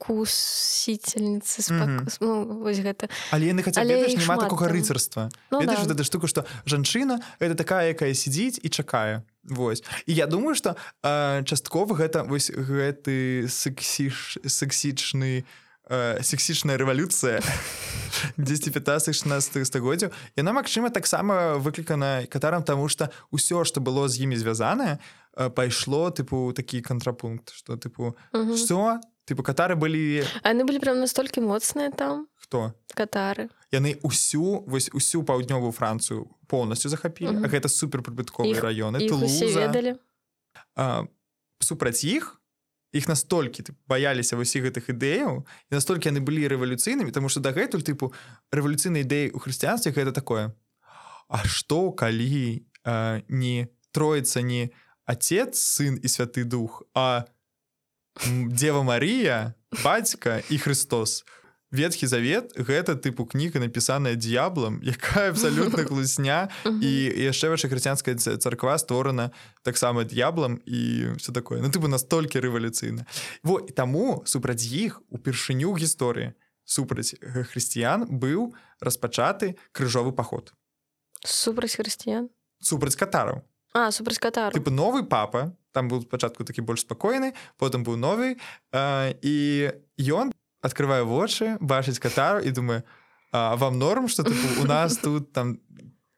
[0.00, 1.88] кусительницы спак...
[1.88, 2.16] mm -hmm.
[2.20, 3.08] ну, вось гэта.
[3.30, 5.28] Але яны хаця няма такога рыцарства.
[5.50, 5.74] Ну, да.
[5.74, 9.22] гэта штука што жанчына это такая якая сядзіць і чакае.
[9.44, 9.82] Вось.
[10.06, 15.44] І я думаю что э, часткова гэта вось гэты сексіш сексічны
[15.90, 17.42] э, сексічная рэвалюцыя
[18.38, 24.22] 10 15 16 стагоддзяў яна магчыма таксама выклікана катарам тому что ўсё что было з
[24.22, 25.02] імі звязанае
[25.34, 28.14] э, пайшло тыпу такі кантрапункт что тыпу
[28.54, 33.50] все тыпу катары былі яны былі прям настолькі моцныя там хто катары.
[33.70, 37.50] Яны ўсю вось усю паўднёвую францыю полностью захапілі mm -hmm.
[37.50, 38.98] гэта суперпрыбытковыя раёны
[39.54, 39.98] ведалі
[41.60, 42.39] супраць іх
[42.92, 47.86] іх настолькі ты баяліся ўсіх гэтых ідэяў і настолькі яны былі рэвалюцыйнымі тому что дагэтуль
[47.86, 48.12] тыпу
[48.50, 50.54] рэвалюцыйнай ідэі у хрысціянстве гэта такое.
[51.30, 54.74] А што калі а, не троіцца не
[55.06, 57.24] отец сын і святы дух а
[58.26, 61.22] дева Марія бацька і Христос?
[61.22, 61.39] у
[61.70, 66.50] ветхі завет гэта тыпу кніга напісаная д'яблам якая абсалютна глусня.
[66.66, 66.90] І
[67.30, 69.30] яшчэ ваша хрысціянская царква створана
[69.62, 71.62] таксама д'яблам і все такое.
[71.62, 73.06] Ну ты бы настолькі рэвалюцыйна.
[73.42, 76.34] Во і таму супраць іх упершыню гісторыі
[76.70, 80.54] супраць хрысціян быў распачаты крыжовы паход.
[81.26, 82.30] Супраць хрысціян?
[82.62, 83.42] Супраць катараў.
[83.72, 88.34] А супраць катар тыпу новы папа там быў спачатку такі больш спакойны потым быў новы
[88.34, 89.34] э, і
[90.10, 92.82] ён открываю вочы бачыць катару і думаю
[93.32, 94.24] вам норм что
[94.60, 95.58] у нас тут там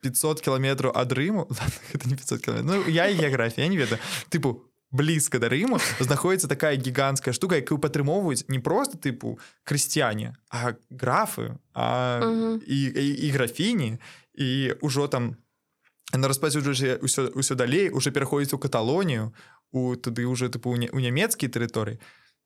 [0.03, 1.47] 500 кіламетраў ад рыму?
[2.05, 7.57] Не 500 ну, я геаграфія не ведаю тыпу блізка да рыму знаходіцца такая гіганцкая штука
[7.57, 12.21] якую падтрымоўваюць не просто тыпу крысціяне а графы а,
[12.67, 13.99] і, і, і графіні
[14.35, 15.37] і ўжо там
[16.13, 19.33] на распасюджваючы ўсё, ўсё далей уже пераходзіць у каталонію
[19.73, 21.97] у туды уже тыпу у нямецкія тэрыторыі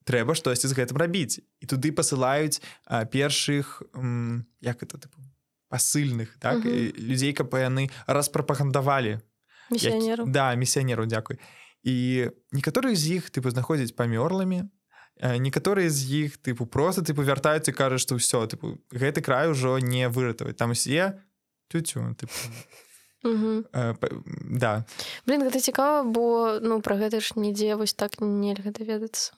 [0.07, 1.43] трэба штосьці з гэтым рабіць.
[1.61, 5.19] І туды пасылаюць а, першых м, як это тыпу
[5.69, 6.71] пасыльных так угу.
[6.95, 9.19] людзей каб яны распрапагандавалі.
[10.31, 11.43] Да місіянеру дзякуй
[11.87, 14.67] і некаторыя з іх тыпу знаходзяць памёрлымі
[15.23, 20.11] некаторыя з іх тыпу просто тыпу вяртаюцца кажа што ўсё тыпу гэты край ужо не
[20.11, 20.59] выратаваць.
[20.59, 21.23] Там усе
[21.71, 22.15] тюцю
[23.25, 23.65] Угу.
[23.73, 23.95] Э,
[24.55, 24.85] да.
[25.27, 29.35] Блін гэта цікава бо ну пра гэта ж нідзе вось так нельга даведацца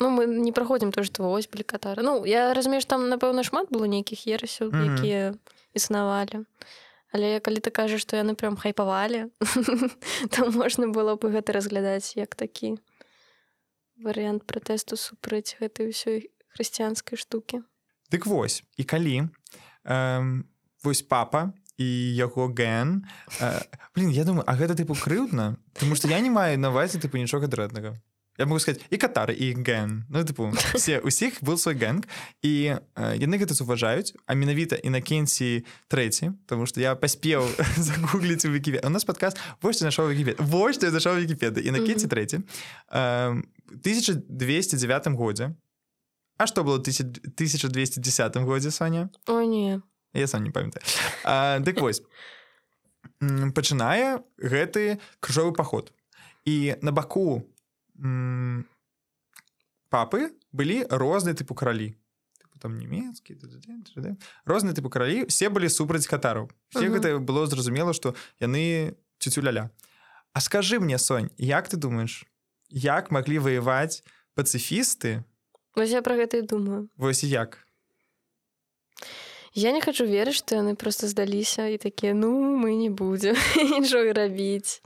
[0.00, 3.68] Ну мы не праходзім то што вось былі катары Ну я разумею там напэўна шмат
[3.70, 4.96] было нейкіх ерасяў Мгм.
[4.96, 5.34] якія
[5.74, 6.44] існавалі
[7.12, 9.30] Але калі ты кажаш што яны прям хайпавалі
[10.32, 12.78] то можна было б гэта разглядаць як такі
[14.00, 17.62] варыянт пратэсту супраць гэтай ўсёй хрысціянскай штукі.
[18.10, 19.28] Дык вось і калі
[19.84, 20.48] эм,
[20.82, 21.86] вось папа і
[22.16, 23.04] яго ген
[23.40, 23.60] э,
[23.94, 25.60] блин я думаю а гэта тыпу крыўдна?
[25.74, 27.98] Тому что я не маю навазе тыпу нічога дрэннага
[28.40, 30.04] я могу сказать і катары і ген.
[30.08, 32.08] Ну тыпу все усіх был свой гэнг
[32.42, 37.44] і э, яны гэта заўважаюць а менавіта і на кенсі трэці тому что я паспеў
[37.76, 41.70] загугліць у віківе у нас падказ вось ты нашоў вікіпед вось ты зашоў вікіпеды і
[41.70, 42.40] на кенці трэці
[42.90, 43.42] э,
[43.84, 45.54] 1209 годзе
[46.40, 49.82] А што было 1210 годзе Соня О не
[50.14, 50.82] я сам не памятаю.
[51.60, 52.02] Дык вось
[53.20, 55.92] М, пачынае гэты крыжовы паход
[56.48, 57.44] і на баку м,
[59.90, 61.94] папы былі розныя тыпу каралі
[62.40, 63.36] Тыпу там нямецкі
[64.46, 66.94] розныя тыпу каралі все былі супраць катараў все Мгм.
[66.96, 69.70] гэта было зразумела што яны цюцюляля
[70.32, 72.24] А скажы мне Сонь як ты думаешь
[72.70, 74.02] як маглі ваяваць
[74.34, 75.24] пацыфісты
[75.74, 76.90] Вось я пра гэта і думаю.
[76.96, 77.62] Вось як?
[79.54, 83.34] Я не хочу верыць што яны просто здаліся і такія ну мы не будзем
[83.74, 84.82] нічога рабіць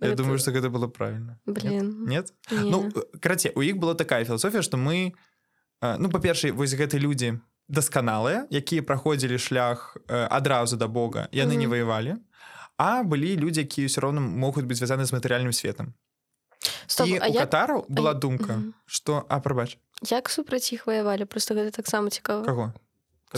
[0.00, 2.04] Я Гэта- думаю что гэта было правильно Блин.
[2.06, 2.70] нет Не.
[2.70, 5.12] Ну караце у іх была такая філасофія што мы
[5.82, 11.56] э, ну па-першае вось гэты людзі дасканалыя якія праходзілі шлях э, адразу да Бога яны
[11.56, 11.70] не Мгм.
[11.70, 12.16] ваявалі
[12.78, 15.94] а былі людзі якія ўсё роўна могуць быць звязаны з матэрыяльным светам
[16.86, 18.74] Стоп, і а у як, катараў была думка Мгм.
[18.86, 19.76] што а прабач
[20.08, 22.72] як супраць іх ваявалі просто гэта таксама цікава каго?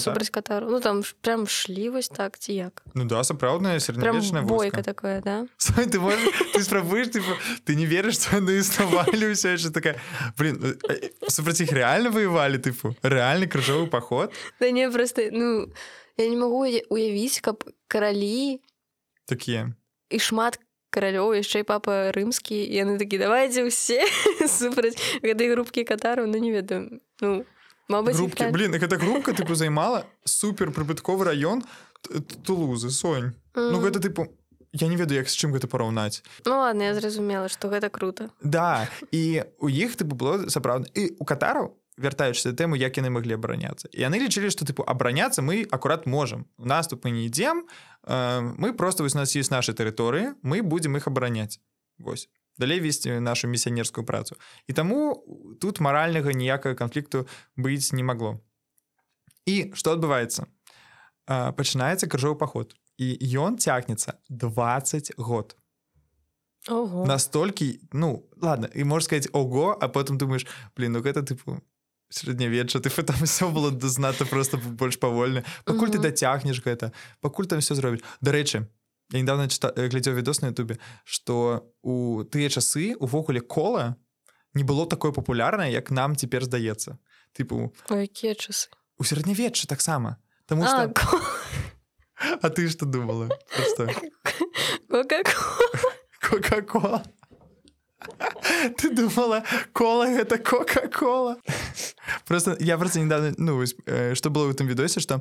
[0.00, 4.82] Супраць катару ну там прям шлі вось так ці як Ну да сапраўдная сярэднявечная бойка
[4.82, 5.46] такое да.
[5.58, 6.20] Сань, ты можешь
[6.54, 7.32] ты спрабуеш типу,
[7.64, 9.96] ты не верыш што яны існавалі ўсё яшчэ такая
[10.38, 10.56] блин
[10.88, 15.68] э, супраць іх рэальна ваявалі тыпу рэальны крыжовы паход да не просто ну
[16.16, 18.60] я не магу уя- уявіць каб каралі
[19.28, 19.72] такія
[20.12, 20.56] і шмат
[20.92, 24.04] каралёў яшчэ папа рымскі яны такі давайце ўсе
[24.48, 27.44] супраць гэтай групкі катараў ну не ведаю ну
[27.88, 28.52] Мабыць, групкі так.
[28.52, 31.62] блин гэта групка тыпу займала супер прыбытковы раён
[32.44, 33.32] тулузы сонь.
[33.54, 33.84] Ну Мгм.
[33.84, 34.28] гэта тыпу
[34.72, 36.22] я не ведаю як з чым гэта параўнаць.
[36.44, 38.30] Ну ладно я зразумела што гэта круто.
[38.42, 40.88] Да і у іх тыпу было сапраўдна.
[40.94, 43.88] І у катараў вяртаючыся да тэму як яны маглі абараняцца.
[43.92, 46.46] І яны лічылі што тыпу абараняцца мы акурат можам.
[46.56, 47.66] У наступ мы не ідзем
[48.06, 51.60] э, мы просто вось у нас ёсць наша тэрыторыі мы будзем іх абараняць.
[51.98, 54.36] Вось далей весці нашу місіянерскую працу.
[54.66, 55.24] І таму
[55.60, 58.40] тут маральнага ніякага канфлікту быць не магло.
[59.46, 60.46] І што адбываецца?
[61.26, 62.74] Пачынаецца крыжовы паход.
[62.98, 65.56] І ён цягнецца 20 год.
[66.68, 67.06] Ого.
[67.06, 71.58] настолькі ну ладно і можешь сказать ого а потом думаешь блин ну гэта тыпу
[72.08, 75.42] сярэднявечча ты там все было знато просто больш павольна.
[75.64, 76.02] Пакуль ты Мгм.
[76.02, 78.66] дацягнеш гэта пакуль там все зробіць дарэчы
[79.12, 83.96] я недавно чыта- э, глядзеў відос на Ютубе что у тыя часы увогуле кола
[84.54, 86.98] не было такое папулярнае як нам цяпер здаецца
[87.38, 91.20] тыпу якія часы у сярэднявечча таксама Таму А, что ко-
[92.42, 93.28] а ты что думала
[93.72, 93.88] што?
[96.20, 97.02] Кока-кола.
[98.78, 101.36] Ты думала, кола это Кока-кола.
[102.26, 105.20] Просто я просто недавно, ну, вось, э, было в этом видосе, что э,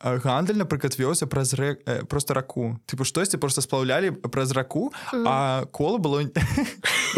[0.00, 2.78] гандаль, напрыклад, вёўся праз рэк, э, просто раку.
[2.86, 6.22] Типу штосьці просто сплаўлялі праз раку, а кола было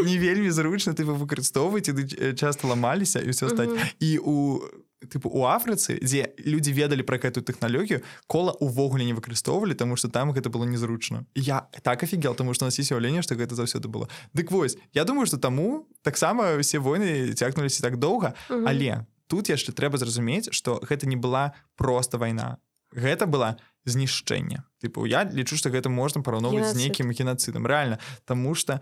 [0.04, 3.68] не вельмі зручна типу выкарыстоўваць і часто ламаліся і ўсё стаць.
[3.68, 3.78] Мгм.
[4.00, 4.60] І у
[5.08, 10.08] типу у Афрыцы, дзе людзі ведалі пра гэтую тэхналогію, кола увогуле не выкарыстоўвалі, таму што
[10.08, 11.24] там гэта было незручна.
[11.34, 14.08] Я так офігел, таму што у нас есть уяўленне, што гэта заўсёды было.
[14.36, 18.68] Дык вось, я думаю, што таму таксама ўсе войны цягнуліся так доўга, Мгм.
[18.68, 22.58] але тут яшчэ трэба зразумець, што гэта не была проста вайна.
[22.92, 24.64] Гэта была знішчэнне.
[24.82, 28.80] Тыпу я лічу, што гэта можна параўноўваць з нейкім геноцидам рэальна, Таму што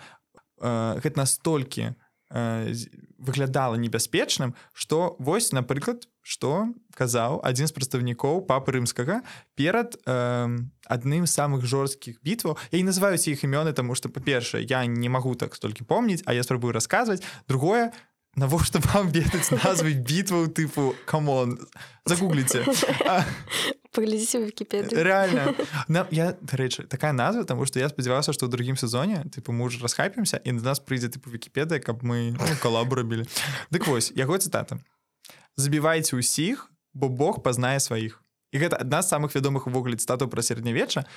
[0.60, 1.94] э, гэта настолькі
[2.30, 2.74] э,
[3.18, 9.22] выглядала небяспечным, што вось напрыклад, што казаў адзін з прадстаўнікоў папы рымскага
[9.54, 10.48] перад э,
[10.86, 15.08] адным з самых жорсткіх бітваў я не называю іх імёны, таму што па-першае, я не
[15.08, 17.22] магу так столькі помніць, а я спрабую расказваць.
[17.48, 17.92] другое,
[18.36, 21.58] навошта вам ведаць назвы бітваў тыпу камон
[22.04, 22.64] загугліце
[23.92, 25.02] Паглядзіце ў Вікіпедыю.
[25.02, 25.54] реально.
[25.88, 29.64] Нам я дарэчы такая назва тому что я спадзяваўся што ў другім сезоне тыпу мы
[29.64, 33.24] уже расхайпімся і на нас прыйдзе тыпу вікіпедыя каб мы ну, калабу рабілі
[33.72, 34.78] Дык вось яго цытата
[35.56, 38.20] забівайце ўсіх бо Бог пазнае сваіх
[38.52, 41.08] і гэта адна з самых вядомых увогуле цытатаў пра сярэднявечча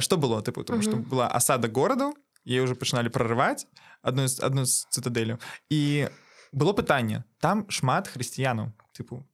[0.00, 3.68] што было тыпу тому што была асада гораду е уже пачыналі прарываць
[4.00, 5.36] адну з адну з цытадэляў
[5.68, 6.08] і
[6.52, 9.24] было пытанне там шмат хрысціянаў тыпу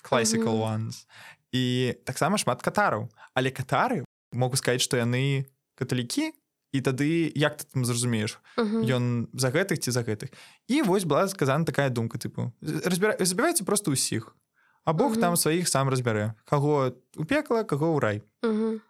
[0.00, 0.60] Мгм.
[0.60, 1.06] ones
[1.52, 6.30] і таксама шмат катараў але катары могу сказаць што яны каталікі
[6.70, 8.86] і тады як ты там зразумееш Мгм.
[8.86, 10.30] ён за гэтых ці за гэтых
[10.70, 14.36] і вось была сказана такая думка тыпу разбіра забівайце просто ўсіх
[14.84, 15.20] а Бог Мгм.
[15.20, 18.80] там сваіх сам разбярэ каго у пекла каго ў рай Мгм.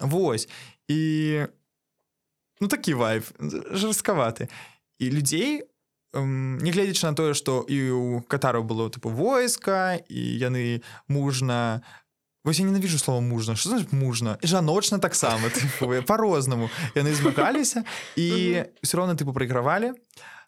[0.00, 0.48] Вось
[0.90, 1.46] і
[2.60, 3.22] ну такі вайб
[3.70, 4.50] жорсткаваты
[4.98, 5.62] і людзей
[6.14, 11.82] нягледзячы на тое што і у катараў было тыпу войска і яны мужна
[12.44, 13.56] вось я ненавіжу слова мужна.
[13.56, 14.38] Что значит мужна?
[14.42, 15.50] Жаночна таксама
[16.06, 17.84] по-рознаму яны змагаліся
[18.16, 18.28] і
[18.82, 19.92] все роўна тыпу прайгравалі.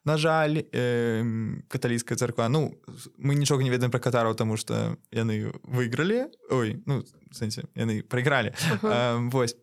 [0.04, 2.48] На жаль э, каталійская царква.
[2.48, 2.74] Ну
[3.18, 6.32] мы нічога не ведаем пра катараў тому что яны выйгралі.
[6.50, 8.54] Ой ну сэнсе яны прайгралі.
[8.82, 9.56] Э, вось.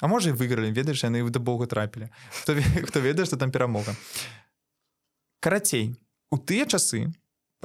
[0.00, 2.08] А можа і выйгралі ведаеш яны да Бога трапілі.
[2.42, 2.56] Хто,
[2.88, 3.96] хто ведае што там перамога.
[5.40, 5.96] Карацей
[6.30, 7.12] у тыя часы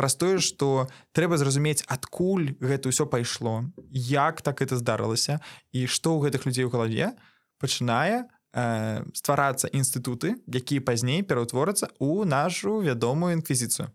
[0.02, 5.38] праз тое што трэба зразумець адкуль гэта ўсё пайшло як так это здарылася
[5.78, 7.14] і што ў гэтых людзей у галаве
[7.62, 13.94] пачынае э, стварацца інстытуты якія пазней пераўтворацца ў нашу вядомую інквізіцыю.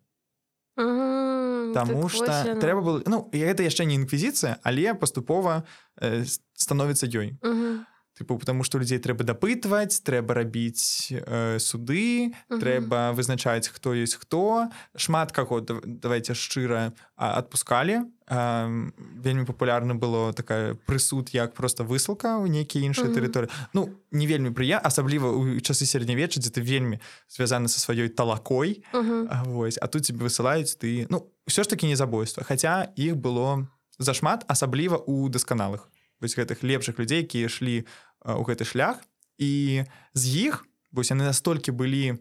[1.74, 2.60] Таму Так што вось яно.
[2.60, 5.64] трэба было ну і гэта яшчэ не інквізіцыя але паступова
[6.00, 6.22] э,
[6.54, 7.86] становіцца ёй Мгм.
[8.18, 12.60] Тыпу потому что людзей трэба дапытваць трэба рабіць э, суды Мгм.
[12.60, 18.66] трэба вызначаць хто ёсць хто шмат каго дав- давайте шчыра адпускалі а,
[18.98, 23.14] вельмі папулярна было такая прысуд як просто высылка ў нейкія іншыя Мгм.
[23.14, 26.98] тэрыторыі ну не вельмі прыя асабліва ў часы сярэднявечча дзе ты вельмі
[27.28, 29.28] звязаны са сваёй талакой Мгм.
[29.30, 33.16] А, вось а тут тебе высылаюць ты ну ўсё ж таки не забойства хаця іх
[33.16, 35.88] было зашмат асабліва у дасканалых
[36.20, 37.84] вось гэтых лепшых людзей якія ішлі
[38.24, 39.02] ў гэты шлях
[39.38, 42.16] і з іх вось яны настолькі былі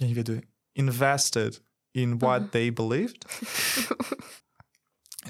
[0.00, 0.42] я не ведаю
[0.76, 1.60] invested
[1.94, 3.26] in what they believed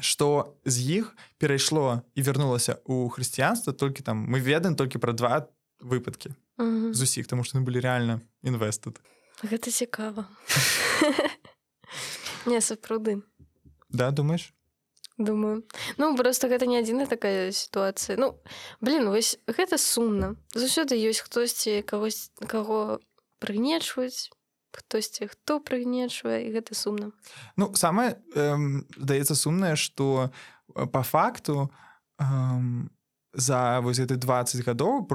[0.00, 5.48] што з іх перайшло і вярнулася ў хрысціянства толькі там мы ведаем толькі пра два
[5.80, 6.94] выпадкі Мгм.
[6.94, 8.98] з усіх тому што яны былі рэальна invested
[9.38, 10.26] Гэта цікава.
[12.46, 13.22] Не сапраўды.
[13.88, 14.52] да думаешь
[15.18, 15.64] думаю.
[15.98, 18.38] Ну просто гэта не адзіная такая сітуацыя ну
[18.80, 23.02] блин вось гэта сумна заўсёды ёсць хтосьці кагось каго
[23.42, 24.30] прыгнечваюць
[24.72, 27.10] хтосьці хто прыгнечвае і гэта сумна
[27.56, 30.30] Ну самае эм, здаецца сумнае што
[30.74, 31.70] э, по факту
[32.22, 32.90] эм,
[33.34, 35.06] за вось гэты 20 гадоў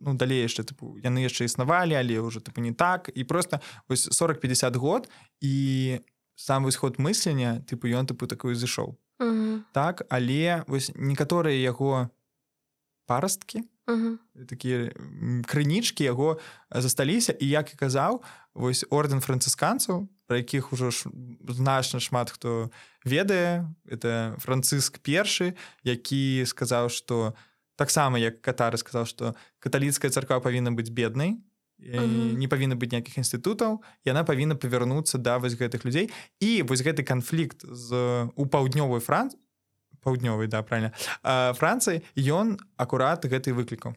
[0.00, 3.10] ну далей яшчэ тыпу яны яшчэ існавалі але ўжо тыпу не так.
[3.14, 5.98] І просто вось 40-50 год і
[6.38, 9.64] сам вось ход мыслення тыпу ён тыпу такой зышоў Мгм.
[9.72, 12.08] так але вось некаторыя яго
[13.06, 14.18] парасткі Мгм.
[14.48, 14.92] такія
[15.48, 16.38] крынічкі яго
[16.70, 18.22] засталіся і як і казаў
[18.54, 21.08] вось орден францысканцаў пра якіх ужо ж
[21.48, 22.70] значна шмат хто
[23.04, 27.32] ведае это францыск першы які сказаў што
[27.80, 31.40] таксама як катары сказаў што каталіцкая царква павінна быць беднай
[31.78, 32.38] Мгм.
[32.38, 36.10] не павінна быць ніякіх інстытутаў яна павінна павярнуцца да вось гэтых людзей
[36.42, 37.94] і вось гэты канфлікт з
[38.34, 39.38] у паўднёвай франц
[40.02, 40.90] паўднёвай да правильно
[41.54, 43.94] францыі ён акурат гэты выклікаў.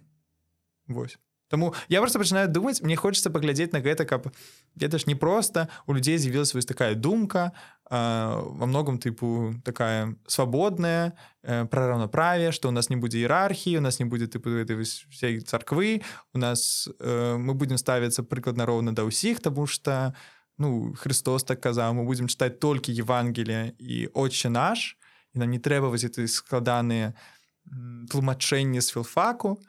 [0.87, 1.17] Вось.
[1.49, 4.29] Таму я просто пачынаю думаць мне хочется паглядзець на гэта каб
[4.75, 7.51] ведаеш не просто у людзей з'явілася вось такая думка
[7.91, 11.11] во многом тыпу такая свабодная
[11.43, 14.79] э, пра раўнаправе што у нас не будзе іерархіі у нас не будзе тыпу гэтай
[14.79, 15.99] всей царквы
[16.31, 20.15] у нас э, мы будзем ставіцца прыкладна роўна да ўсіх тому что
[20.55, 24.95] ну Христос так казаў мы будзем чытаць толькі Евангелія і отче наш
[25.35, 27.11] і нам не трэба вось ты складаныя
[28.07, 29.59] тлумачэнні з філфаку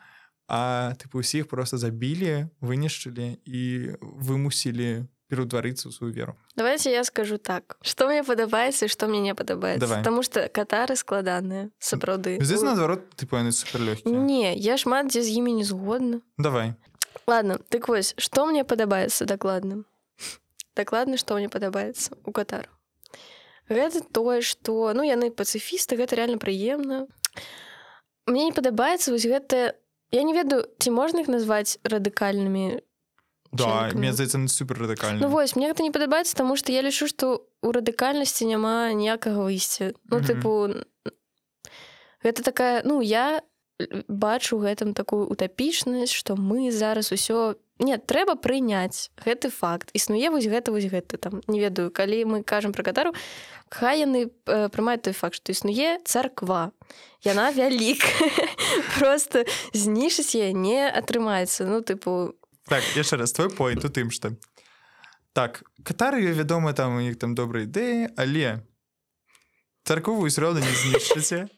[0.47, 6.37] а тыпу ўсіх просто забілі вынішчылі і вымусілі пераўтварыцца ў сваю веру.
[6.61, 7.81] Давайте я скажу так.
[7.81, 13.41] Что мне падабаецца што мне не падабаецца потому что катары складаныя сапраўды здесь наадварот тыпу
[13.41, 16.77] яны суперлёгкія не я шмат дзе з імі не згодна давай.
[17.27, 19.89] Ладно так вось што мне падабаецца дакладна
[20.77, 22.69] дакладна што мне падабаецца у катару
[23.73, 27.07] гэта тое што ну яны пацыфісты гэта реально прыемна
[28.27, 29.75] мне не падабаецца вось гэта
[30.13, 32.85] я не ведаю ці можна іх назваць радыкальнымі
[33.53, 34.15] да Чалавек, мне ну.
[34.17, 37.73] здаецца супер радыкальна Ну вось мне гэта не падабаецца таму што я лічу што у
[37.73, 39.93] радыкальнасці няма ніякага выйсця.
[40.09, 40.27] Ну Мгм.
[40.27, 40.53] тыпу
[42.25, 43.43] гэта такая ну я
[44.09, 49.91] бачу гэтым такую утапічнасць што мы зараз усё не трэба прыняць гэты факт.
[49.93, 53.13] Існуе вось гэта вось гэты там не ведаю калі мы кажам пра катару
[53.69, 56.73] хай яны э, прымаюць той факт што існуе царква.
[57.21, 58.01] Яна вялік
[58.99, 61.69] просто знішыць яе не атрымаецца.
[61.69, 62.33] Ну тыпу
[62.73, 64.33] так яшчэ раз твой point у тым што
[65.37, 68.65] так катары вядома там у іх там добрыя ідэі але
[69.85, 71.53] царковую ўсё роўна не знішчыце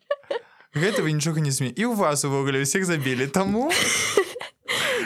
[0.74, 3.70] гэтага нічога не зме і у вас увогуле ўсіх забілі таму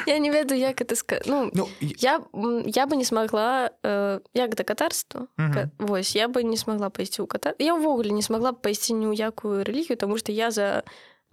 [0.08, 2.24] я не ведаю як это ска ну, ну я
[2.64, 5.70] я бы не смогла э, як да катарству Мгм.
[5.76, 9.28] Вось я бы не смогла пайсці ў ката я ўвогуле не смогла пайсці ні ў
[9.28, 10.88] якую рэлігію тому что я за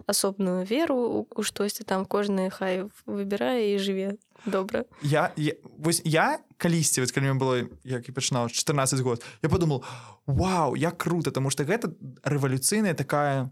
[0.06, 6.38] асобную веру у- штосьці там кожны хай выбірае і жыве добра я, я вось я
[6.56, 9.84] калісьці вось калі мне было як і пачынаў 14 год я подумал
[10.26, 11.92] Вау як круто тому что гэта
[12.22, 13.50] рэвалюцыйная такая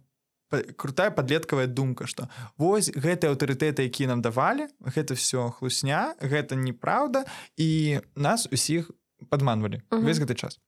[0.76, 7.24] крутая подлеткавая думка что вось гэтыя аўтарытэты якія нам давалі гэта все хлусня гэта неправда
[7.56, 8.90] і нас усіх
[9.30, 10.04] падманвалі Мгм.
[10.06, 10.60] весь гэты час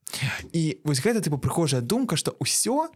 [0.53, 2.89] і вось гэта тыпу прыхожая думка что ўсё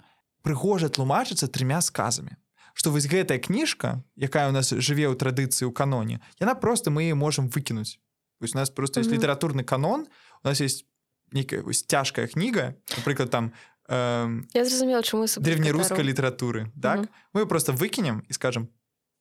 [0.43, 2.34] прыгожа тлумачыцца трымя сказамі
[2.81, 7.12] что вось гэтая кніжка якая у нас жыве ў традыцыі ў каноне яна просто мы
[7.14, 8.01] можем выкінуць
[8.41, 9.20] Вось у нас просто есть Мгм.
[9.20, 10.09] літаратурны канон
[10.43, 10.87] у нас есть
[11.31, 13.53] нейкая вось цяжкая кніга напрыклад там
[13.93, 16.09] эм, я зразумела чаму древнерускай катараў.
[16.09, 17.09] літаратуры так Мгм.
[17.35, 18.68] мы просто выкінем і скажем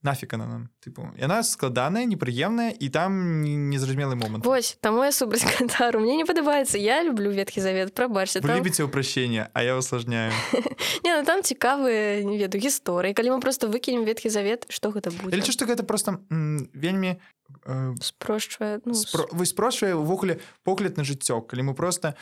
[0.02, 5.12] нафиг она нам тыпу яна складаная непрыемная і там не- незразумелы момант Вось таму я
[5.12, 8.58] супраць катару мне не падабаецца я люблю ветхі завет прабачце вы там...
[8.58, 10.32] любіце ўпрашчэнне а я усложняю.
[11.04, 15.12] Не ну, там цікавыя не ведаю гісторыі калі мы просто выкінем ветхі завет што гэта
[15.12, 17.20] будзе лічу што гэта просто вельмі
[17.68, 19.28] э, спрошчвае ну, спро...
[19.32, 22.16] вы спрошвае увогуле погляд на жыццё калі мы просто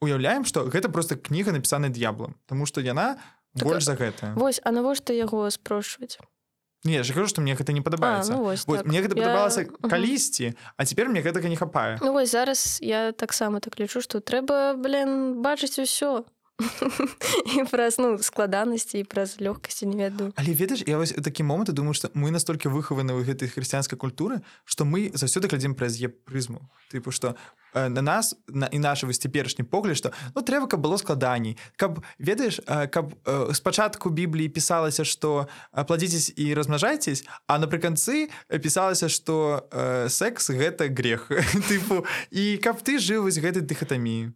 [0.00, 3.16] уяўляем што гэта просто кніга напісаная д'яблам Таму што яна
[3.56, 6.20] Так, больш за гэта Вось а навошта яго спрошваць
[6.86, 8.86] Не я ж кажу што мне гэта не падабаецца ну, вось, Вось, так.
[8.86, 9.90] мне гэта Я- падабалася Мгм.
[9.90, 14.20] калісьці а цяпер мне гэтага не хапае Ну вось зараз я таксама так лічу што
[14.22, 16.22] трэба блин бачыць усё
[16.58, 21.72] і праз ну складанасці і праз лёгкасці не ведаю Але ведаеш я вось такі момант
[21.72, 26.08] думаю што мы настолькі выхаваны ў гэтай хрысціянскай культуры што мы заўсёды глядзім праз е
[26.08, 27.36] прызму тыпу што
[27.76, 31.60] э, на нас на і наша вось цяперашні погляд што ну трэба каб было складаней
[31.76, 35.48] каб ведаеш э, каб э, спачатку бібліі пісалася што
[35.86, 41.28] плодзіцесь і размнажайцесь а напрыканцы пісалася што э, секс гэта грех
[41.68, 44.32] тыпу і каб ты жыў вось гэтай дыхатаміі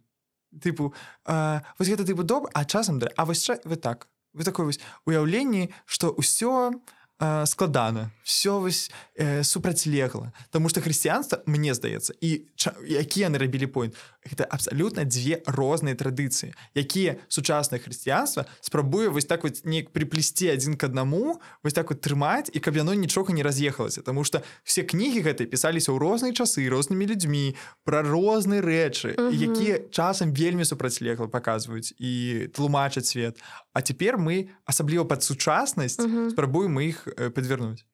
[0.59, 0.93] тыпу
[1.25, 4.79] э, вось гэта тыпу добра а часам да а вось вы так вы такой вось
[5.05, 6.75] уяўленні што ўсё
[7.21, 8.11] э, складана.
[8.23, 13.93] Все вось э, супрацьлегла Таму што хрысціянства мне здаецца і ча, якія яны рабілі point
[14.25, 20.75] гэта абсалютна дзве розныя традыцыі якія сучаснае хрысціянства спрабуе вось так вот неяк приплесці адзін
[20.75, 24.01] к аднаму вось так вот трымаць і каб яно нічога не раз'ехалася.
[24.01, 27.55] Таму што все кнігі гэтыя пісаліся ў розныя часы рознымі людзьмі
[27.85, 29.33] пра розныя рэчы Мгм.
[29.33, 33.37] якія часам вельмі супрацьлегла паказваюць і тлумачаць свет
[33.73, 36.29] А цяпер мы асабліва пад сучаснасць Мгм.
[36.31, 37.85] спрабуем іх э, падвярнуць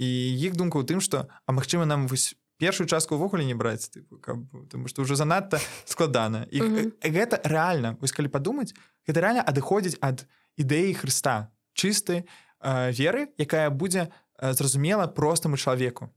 [0.00, 0.08] і
[0.40, 4.20] іх думка ў тым што а магчыма нам вось першую частку ўвогуле не браць тыпу,
[4.20, 6.92] каб тому што ўжо занадта складана і Мгм.
[7.00, 8.74] э, гэта рэальна вось калі падумаць
[9.06, 10.26] гэта рэальна адыходзіць ад
[10.58, 12.24] ідэі Хрыста чысты
[12.60, 14.10] э, веры якая будзе
[14.42, 16.10] э, зразумела простаму чалавеку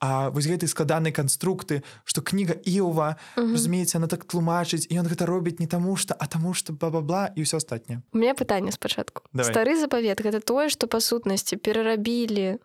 [0.00, 3.52] А вось гэтай складанай канструкты што кніга Іова Мгм.
[3.52, 7.28] разумееце она так тлумачыць і ён гэта робіць не таму што а таму што бла-бла-бла
[7.36, 9.52] і ўсё астатняе У меня пытанне спачатку Давай.
[9.52, 12.58] стары запавет гэта тое што па сутнасці перарабілі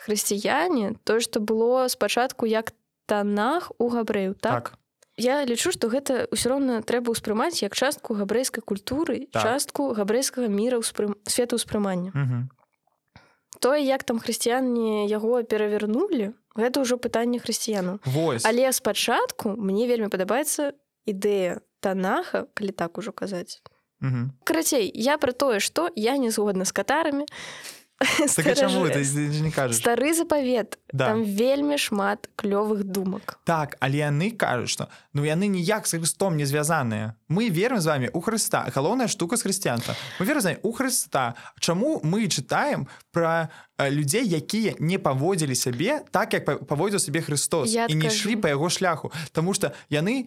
[0.00, 2.72] хрысціяне тое што было спачатку як
[3.06, 4.78] танах у габрэю так, так.
[5.16, 9.42] Я лічу што гэта ўсё роўна трэба ўспрымаць як частку габрэйскай культуры Так.
[9.44, 11.14] частку габрэйскага міра ўспрым...
[11.28, 12.48] свету ўспрымання Мгм.
[13.60, 20.08] тое як там хрысціяне яго перавярнулі гэта ўжо пытанне хрысціянаў Вось але спачатку мне вельмі
[20.08, 20.72] падабаецца
[21.06, 23.60] ідэя танаха калі так ужо казаць.
[24.00, 24.32] Мгм.
[24.44, 27.24] карацей я пра тое што я не згодна з катарамі
[27.98, 31.06] Так чаму ты, ты ж не кажаш стары запавет Да.
[31.10, 36.36] там вельмі шмат клёвых думак так але яны кажуць што ну яны ніяк з Христом
[36.36, 40.72] не звязаныя мы верым з вами у Хрыста галоўная штука з хрысціянства мы веры у
[40.72, 46.98] Хрыста Чаму мы чытаем пра э, людзей якія не паводзілі сябе так як па- паводзіў
[46.98, 49.10] сябе Христос Я і не ішлі па яго шляху.
[49.32, 50.26] Таму што яны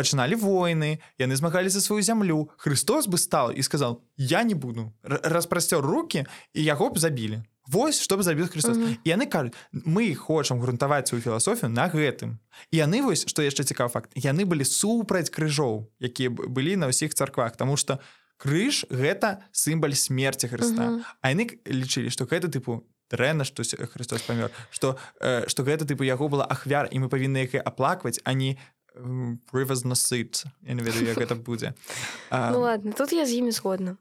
[0.00, 4.92] пачыналі войны яны змагалі за сваю зямлю Христос бы стал і сказал я не буду
[5.04, 6.24] распрасцёр руки
[6.54, 8.74] і яго б забілі Вось што б забіў Христос.
[8.76, 8.96] Мгм.
[9.04, 12.40] і яны кажуць мы хочам грунтаваць сваю філасофію на гэтым
[12.72, 17.14] і яны вось што яшчэ цікавы факт яны былі супраць крыжоў якія былі на ўсіх
[17.14, 18.00] царквах Таму што
[18.40, 21.04] крыж гэта сімбаль смерти Хрыста Мгм.
[21.22, 26.02] а яны лічылі што гэта тыпу дрэнна што Христос памёр што э, што гэта тыпу
[26.02, 28.56] яго была ахвяр і мы павінны яе аплакваць а не
[29.50, 31.74] прывазнасыцца я не ведаю як гэта будзе
[32.30, 33.96] А, Ну ладно, тут я з імі згодна.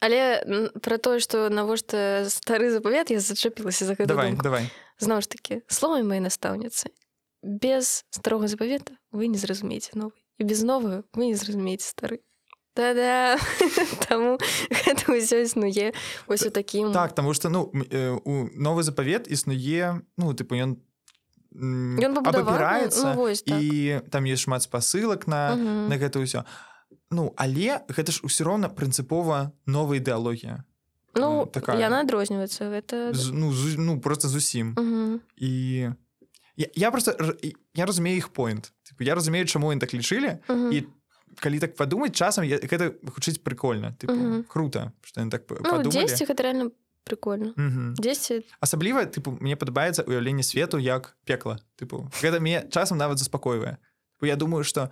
[0.00, 0.44] Але
[0.82, 4.42] пра тое, што навошта стары запавет я зачапілася за гэту давай думку.
[4.42, 4.70] давай.
[4.98, 6.90] Зноў ж такі словамі моей настаўніцы
[7.42, 12.20] без старога запавета вы не зразумееце новы і без новага вы не зразумееце стары
[12.78, 13.38] да-да!
[14.08, 14.38] Таму
[14.70, 15.90] гэта ўсё існуе
[16.30, 20.78] ось у такім так таму што ну э, у новы запавет існуе ну тыпу ён
[21.58, 23.58] Ён абапіраецца ну, вось так.
[23.62, 25.88] і там ёсць шмат спасылак на Мгм.
[25.90, 26.44] на гэта ўсё
[27.10, 30.64] Ну але гэта ж усё роўна прынцыпова новая ідэалогія
[31.16, 31.78] Ну такая.
[31.80, 35.20] яна адрозніваецца гэта З- ну з, ну просто зусім Мгм.
[35.36, 35.50] і
[36.56, 37.16] я, я просто
[37.74, 40.72] я разумею іх Типу, я разумею чаму ён так лічылі Мгм.
[40.72, 40.86] і
[41.40, 44.44] калі так падумаць часам я, гэта гучыць прикольно типу, Мгм.
[44.48, 46.70] круто что так ну подумалі 10 гэта реально
[47.08, 47.52] прикольно.
[47.56, 47.94] Мгм.
[47.96, 53.78] 10 асабліва тыпу мне падабаецца уяўленне свету як пекла тыпу гэта мне часам нават заспакойвае
[54.22, 54.90] я думаю что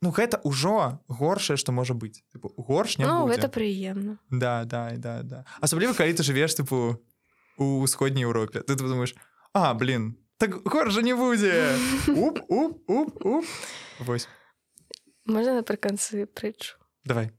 [0.00, 2.22] ну гэта ўжо горшае што можа быць.
[2.30, 3.34] Тыпу, горш не Ну будзе.
[3.34, 5.44] гэта прыемна да да да да.
[5.60, 7.02] Асабліва калі ты жывеш тыпу
[7.58, 9.14] у усходняй Еўропе ты думаешь
[9.52, 11.74] а блин так горжа не будзе
[12.14, 13.44] уп, уп, уп, уп.
[13.98, 14.28] Вось
[15.26, 17.32] можна напрыканцы прытчу давай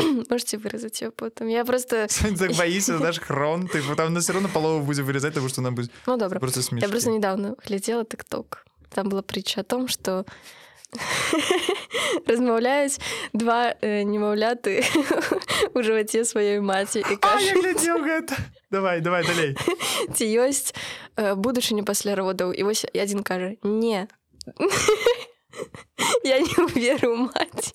[0.30, 2.06] можете выразаць ее потым я просто
[2.38, 5.74] так боіся наш хрон ты там на все равно палову будзе вырезать тому что нам
[5.74, 8.64] будзе ну добра просто Я просто смешно недавно глядела тикток.
[8.90, 10.24] Там была притча о том, что
[12.26, 12.98] размаўляюць
[13.32, 14.82] два э, немаўляты
[15.74, 18.34] у жываце сваёй маці і глядзеў гэта
[18.70, 19.54] давай давай далей
[20.10, 20.74] ці ёсць
[21.14, 24.08] э, будучыня пасля родаў і вось адзін кажа не
[26.26, 27.70] я не веру маці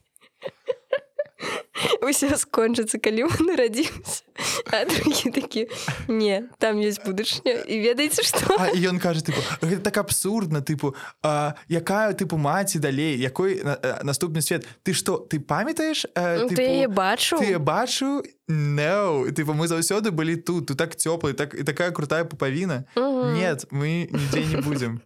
[2.01, 4.23] усё скончыцца калі мы нарадзімся
[4.71, 5.67] а другі такі
[6.07, 10.95] не там ёсць будучыня і ведаеце што А, ён кажа тыпу гэта так абсурдна тыпу
[11.23, 14.65] а, якая тыпу маці далей якой на- э, наступны свет?
[14.83, 17.38] Ты што ты памятаеш э, ты яе бачу.
[17.38, 18.23] ты бачу?
[18.47, 23.33] No тыпу мы заўсёды былі тут тут так цёплый так і такая крутая пупавіна Мгм.
[23.36, 25.01] нет мы нідзе не будзем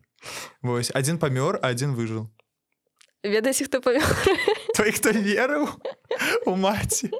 [0.61, 2.27] Вось адзін памёр а адзін выжыў
[3.23, 4.05] ведаеце хто памёр
[4.77, 5.67] той хто верыў
[6.45, 7.11] у маці.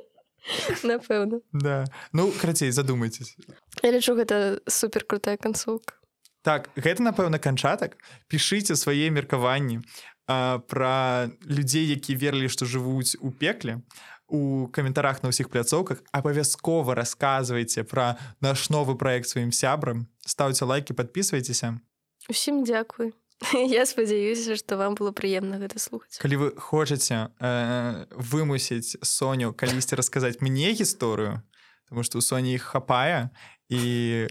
[0.84, 1.86] Напэўна да.
[2.14, 3.36] Ну крацей задумайтесь.
[3.84, 5.93] Я лічу гэта супер крутая канцоўка.
[6.41, 7.97] Так гэта напэўна канчатак.
[8.28, 9.84] Пішыце свае меркаванні
[10.26, 13.82] пра людзей які верылі што жывуць у пекле
[14.30, 16.06] у каментарах на ўсіх пляцоўках.
[16.14, 20.08] Абавязкова расказвайце пра наш новы праект сваім сябрам.
[20.22, 21.82] Ставце лайки подписывайтеся
[22.30, 23.14] усім дзякуй
[23.53, 29.99] я спадзяюся што вам было прыемна гэта слухаць калі вы хочаце э, вымусіць Соню калісьці
[30.01, 31.43] расказаць мне гісторыю
[31.85, 33.31] потому что у Соні іх хапае
[33.69, 33.81] і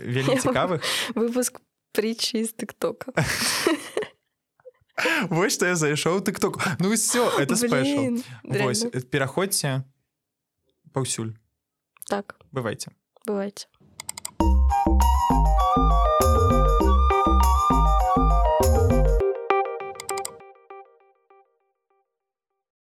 [0.02, 0.82] вельмі цікавых
[1.16, 1.62] выпуск
[1.92, 3.14] притчи з тыктока
[5.30, 9.84] Вось што я зайшоў тык-ток ну все это спешл Вось пераходзьце
[10.94, 11.34] паўсюль
[12.08, 12.94] так бывайце
[13.26, 13.68] бывайце